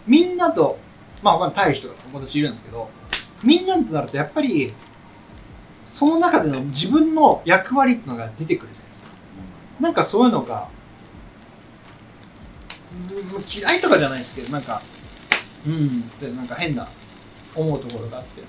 [0.07, 0.79] みんなと
[1.23, 2.89] まあ他に大使とか友達いるんですけど
[3.43, 4.73] みんなとなるとやっぱり
[5.93, 9.11] その中での自分の役割っていうのが出てくるじゃないですか。
[9.79, 10.69] なんかそういうのが
[12.95, 14.81] うん嫌いとかじゃないですけどなんか
[15.67, 16.89] うんってなんか変な
[17.55, 18.43] 思うところがあって。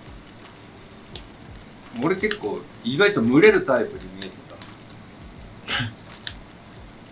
[2.02, 4.56] 俺結構意外と群れるタイプに見えてた。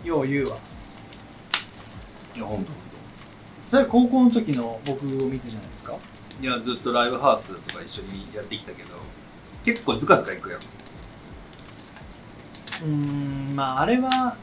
[0.08, 0.56] よう言うわ。
[2.34, 2.66] いや本
[3.70, 5.94] それ高校の時の僕を見てじゃないですか。
[6.40, 8.88] 当いやずっとライブハウスとか一緒にやってきたけど
[9.64, 14.36] 結構ズカズカいくやんうーんまああれは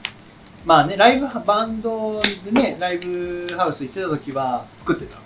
[0.65, 5.17] まあねライブハバンドでねライブハウス行ってた時は作ってた。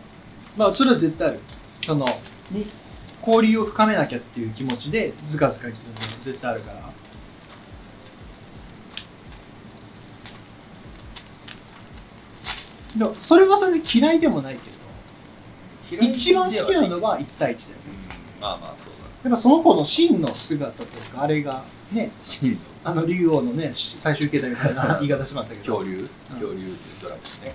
[0.57, 1.39] まあそれは絶対ある。
[1.81, 2.05] その
[2.51, 2.65] に
[3.25, 6.93] 交流を深めなきゃっていう気持ちでズカズカ言ってたのは絶対あるから。
[12.97, 14.55] でもそれはそれで嫌いでもない
[15.89, 17.83] けど一番好きなのは1対1だよね。
[18.35, 18.82] うんまあまあ
[19.23, 21.63] やっぱその子の真の姿というかあれが
[21.93, 22.11] ね
[22.83, 25.77] あの竜王のねし最終形態みたいな 言い方しまったけど。
[25.77, 26.09] 恐竜？
[26.29, 27.53] 恐竜っていうドラマですね。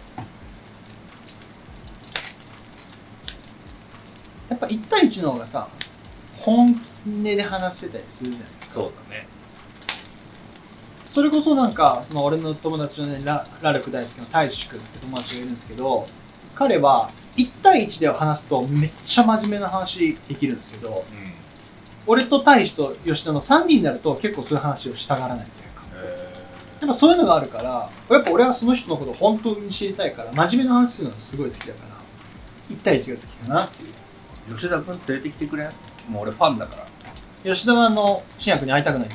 [4.48, 5.68] やっぱ1対1の方がさ
[6.38, 9.28] 本音で話せたりするじゃないそうだね。
[11.10, 16.06] それこそなんかその俺の友達のねララルク大好きな大志くんって友達がいるんですけど
[16.54, 21.37] 彼は1対1で話すとめっちゃ真面目な話できるんですけどうん
[22.08, 25.82] 俺と大志と吉田の3人になると結構そういう話をしたがらないというか。
[26.02, 26.28] え
[26.80, 31.80] やっぱそういうのがあるからやっぱ俺はその人のことを本当に知りたいから真面目な話するのがすごい好きだか
[32.68, 33.88] ら1対1が好きかなっていう。
[34.50, 35.70] ー吉田君連れてきてくれん？
[36.08, 36.86] もう俺ファンだから。
[37.54, 39.08] 吉田はあの新薬に会いたくない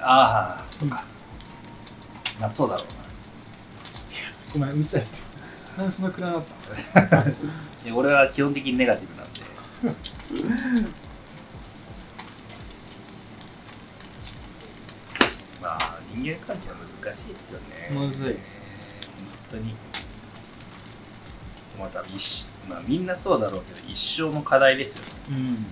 [0.00, 1.04] ああそうか。
[2.40, 2.86] まあそうだろう
[4.60, 4.66] な。
[4.66, 5.04] ごめんうるさい。
[5.76, 6.42] なんでそんな暗なっ
[7.08, 7.24] た
[7.94, 9.40] 俺は基本的にネガティブなんで
[15.62, 17.90] まあ人間関係は難しいですよね。
[17.90, 18.26] むずい。
[18.26, 18.38] 本
[19.50, 19.74] 当に。
[21.78, 25.10] まあ多分一まあみんなそうだろうけど一生の課題ですよね。
[25.30, 25.64] うん。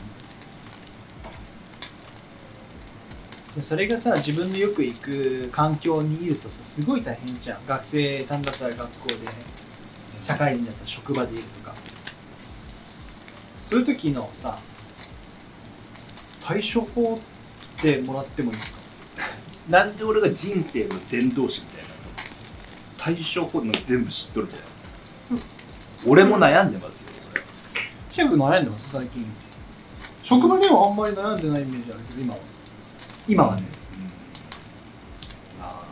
[3.57, 7.67] でそれがさ自分のよく行く環境にいるとさすごい大変じゃん。
[7.67, 9.15] 学生さんだったら学校で
[10.23, 11.75] 社会人だったら職場でいるとか。
[13.69, 14.61] そういう時のさ
[16.45, 17.19] 対処法っ
[17.83, 18.79] てもらってもいいですか？
[19.69, 21.91] なんで俺が人生の伝道師みたいな
[22.99, 24.67] 対処法の全部知っとるみたいな、
[26.07, 27.11] 俺も悩んでますよ
[28.13, 29.27] シェフ悩んでます最近。
[30.23, 32.41] 職場ではあんまり悩んでないイメージあるけど今は。
[33.29, 33.63] 今はね。
[35.59, 35.63] うん。
[35.63, 35.85] あ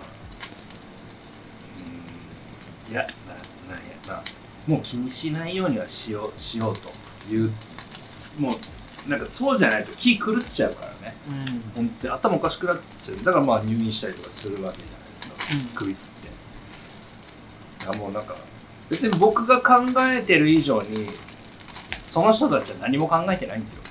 [1.78, 1.84] ー。
[2.86, 2.92] うん。
[2.92, 4.22] いやななんやな
[4.66, 6.90] もう気にしないようにはしようしようと
[7.32, 7.52] いう
[8.38, 8.54] もう
[9.08, 11.14] なんかそうじゃないと気狂っちゃうからね。
[11.28, 11.62] うん。
[11.74, 13.16] 本当に頭おかしくなっちゃう。
[13.16, 16.28] だからまあ入院したりとかするわけじゃないですか、首つって。
[17.80, 18.34] だからもうなんか
[18.88, 21.06] 別に僕が考えてる以上に
[22.08, 23.82] その人たちは何も考えてないんですよ。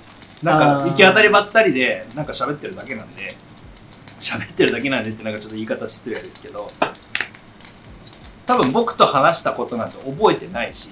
[0.44, 3.36] なんか行き当たりばったりでなんか喋ってるだけなんで。
[4.20, 6.68] 喋ってるだけなんでってなんかちょっと言い方失礼ですけど。
[8.46, 10.92] 多分僕と話したことなんて覚えてないし。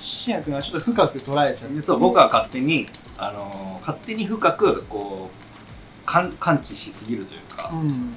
[0.00, 1.82] シア君はちょっと深く捉えちゃって。
[1.82, 2.88] そう僕は勝手に、
[3.18, 8.16] あの勝手に深くこう感知しすぎるというか、うん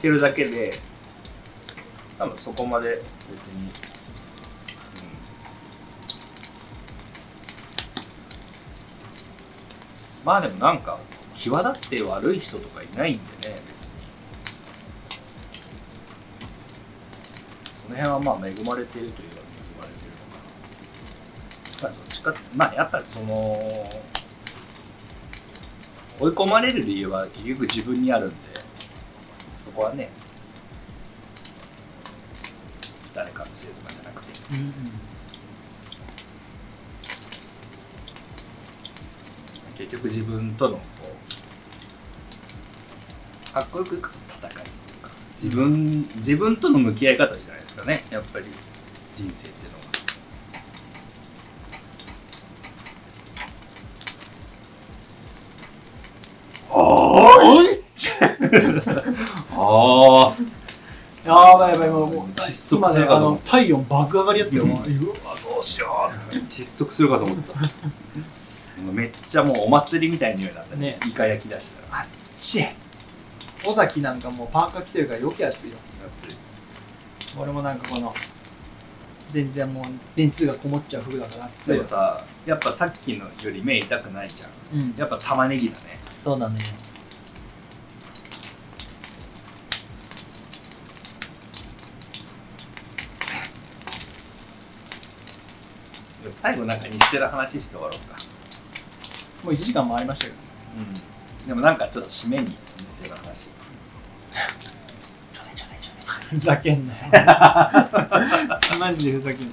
[0.00, 0.72] ってるだけで
[2.18, 3.70] 多分そこまで別に、
[10.24, 10.98] まあでもなんか
[11.34, 13.60] 際立って悪い人とかいないんでね別に。
[17.84, 19.39] その辺はまあ恵まれているといえば恵まれているの
[22.54, 23.58] まあやっぱりその
[26.18, 28.36] 追い込まれる理由は結局自分にあるんで
[29.64, 30.10] そこはね
[33.14, 34.30] 誰かのせいとかじゃなくて。
[39.78, 40.82] 結局自分とのこ
[43.50, 44.60] うかっこよく戦いという
[45.02, 48.04] か自分自分との向き合い方じゃないですかね。
[48.10, 48.44] やっぱり
[49.14, 49.80] 人生っていうのは。
[59.52, 60.34] あ
[61.26, 64.70] あやばいやばいもうもう窒息今ねあするかと思の体温爆上がりやってよ、うん。
[64.70, 66.36] うわどうしようっつって。
[66.36, 67.54] 窒息するかと思った。
[68.92, 70.92] めっちゃもうお祭りみたいな匂いだったね。
[70.92, 70.98] ね。
[71.06, 72.06] イカ焼き出したら。
[72.36, 72.64] し
[73.66, 75.76] 尾崎なんかもうパーカー着てるから余計暑いよ。
[76.06, 76.36] 暑い。
[77.38, 78.14] 俺もなんかこの
[79.28, 79.84] 全然もう
[80.16, 84.46] 電通がこもっちゃう服だから暑いよでもさやっぱさっきのより目痛くないじゃ
[84.76, 84.80] ん。
[84.80, 84.94] うん。
[84.96, 85.98] やっぱ玉ねぎだね。
[86.08, 86.58] そうだね
[96.32, 98.16] 最後なんか日テレの話して終わろうか。
[99.44, 100.36] もう1時間回りましたけど。
[101.40, 101.46] うん。
[101.48, 102.54] でもなんかちょっと締めに日
[103.02, 103.50] テレの話。
[106.30, 106.98] ふざけんなよ。
[108.78, 109.52] マジでふざけんな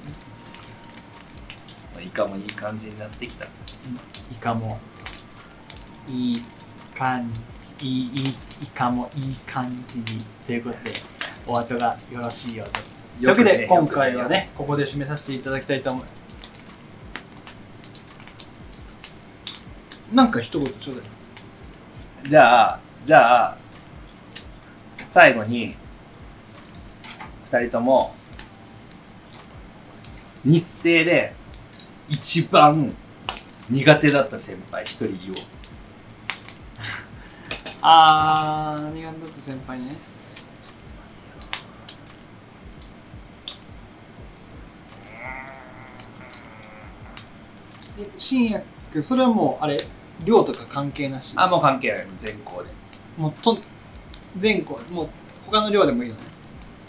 [2.00, 3.46] イカもいい感じになってきた。
[3.46, 3.48] イ
[4.40, 4.78] カも。
[6.08, 6.36] いい
[6.96, 7.42] 感じ
[7.86, 8.28] いいいい
[8.62, 10.24] イカもいい感じに。
[10.46, 10.92] ということで
[11.46, 12.72] お後がよろしいようで。
[13.18, 16.04] というわけで今回はねここで締めさせていただきたいと思う
[20.12, 22.30] なんか一言ちょうだい。
[22.30, 23.56] じゃあじゃあ
[24.98, 25.74] 最後に
[27.50, 28.14] 2人とも
[30.44, 31.34] 日生で
[32.08, 32.94] 一番
[33.68, 35.36] 苦手だった先輩一人言おう。
[37.82, 39.86] あー苦手だった先輩ね。
[48.00, 49.76] え新薬それはもうあれ？
[50.24, 51.32] 量とか関係なし？
[51.36, 52.68] あもう関係ない全校で。
[53.16, 53.58] もうと
[54.38, 55.08] 全校もう
[55.46, 56.22] 他の量でもいいのね？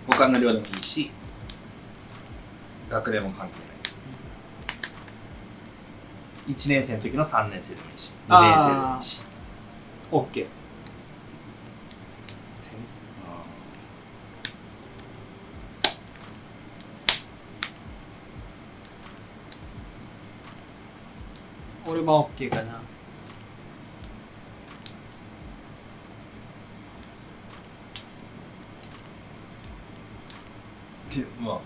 [0.07, 1.11] 他の寮でもいいし
[2.89, 3.67] 学年も関係ない。
[3.83, 4.09] です
[6.47, 9.21] 1年生の時の3年生でもいいし2年生でもいいし。
[10.11, 10.45] OK
[21.87, 22.79] 俺は OK かな
[31.09, 31.57] てまあ、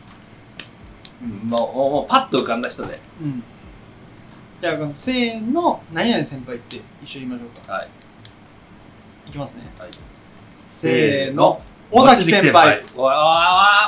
[1.21, 2.99] うん、まあ、もうもうパッと浮かんだ人で。
[3.21, 3.43] うん。
[4.61, 7.73] じゃあこのせーの何々先輩って一緒に言いましょうか。
[7.73, 7.87] はい。
[9.27, 9.61] いきますね。
[9.77, 9.89] はい、
[10.67, 12.81] せーの尾崎先輩。
[12.95, 13.21] おい、ああ、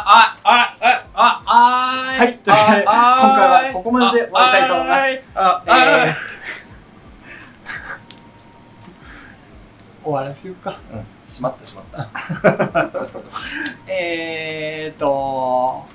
[0.06, 5.24] あ、あ、あ、あ、あ、はいというわけで今回はここまでで終わりたいと思います。
[5.34, 6.45] あ、えあ、ー
[10.06, 12.10] 終わらせようかうん、しまったしまった。
[13.88, 15.86] えーと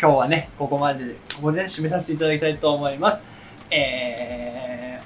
[0.00, 3.24] 今日はねここまででここで、ね、締めさせていただきたいと思います
[3.70, 5.02] えー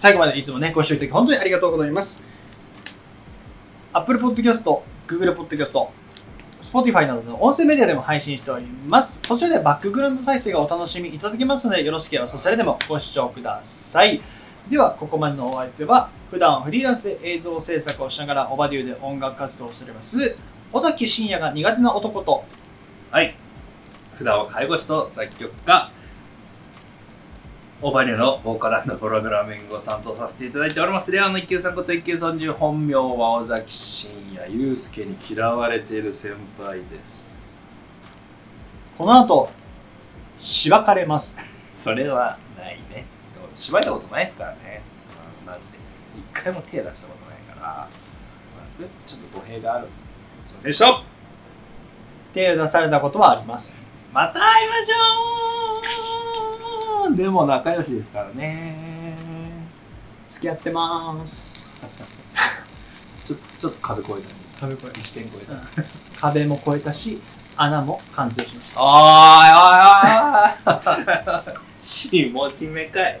[0.00, 2.24] 最後までいつもねご視聴いただき本当にありがとうございます
[3.92, 4.64] Apple Podcast、
[5.06, 5.88] Google Podcast、
[6.60, 9.20] Spotify などの音声メディアでも配信しております。
[9.22, 14.20] そちらでバックグラウンド再生がお楽しみいただけますので、よろしければそちらでもご視聴ください。
[14.68, 20.36] では、ここまでのお相手は、普段フリーランスで映像制作をしながら、オバデューで音楽活動をしております、
[20.72, 22.44] 尾崎真也が苦手な男と、
[23.10, 23.36] はい。
[24.16, 25.90] 普段は介護士と作曲家、
[27.82, 31.12] オバニュのボーカルプログラミングを担当させていただいております。
[31.12, 37.66] レアの一級さんこと一級尊重本名は尾崎真也、祐介に嫌われている先輩です。
[38.96, 39.50] この後、
[40.38, 41.36] しばかれます。
[41.76, 43.04] それはないね。
[43.54, 44.82] でも芝居たことないですからね。
[45.42, 45.78] うんマジで。
[46.18, 47.88] 一回も手出したことないから、まあ、
[48.70, 49.88] それちょっと語弊がある。
[50.44, 51.02] すいませんでした
[52.32, 53.72] 手を出されたことはあります。
[54.12, 59.14] また会いましょうでも仲良しですからね。
[60.28, 61.54] 付き合ってます。
[63.24, 64.34] ちょちょっと壁越えたね。
[64.60, 66.20] 飛び越え一点越えた。
[66.20, 67.20] 壁も越えたし、
[67.56, 68.82] 穴も貫通しました。
[68.82, 69.70] おーいおい
[70.66, 73.20] おいおいしもしめかい。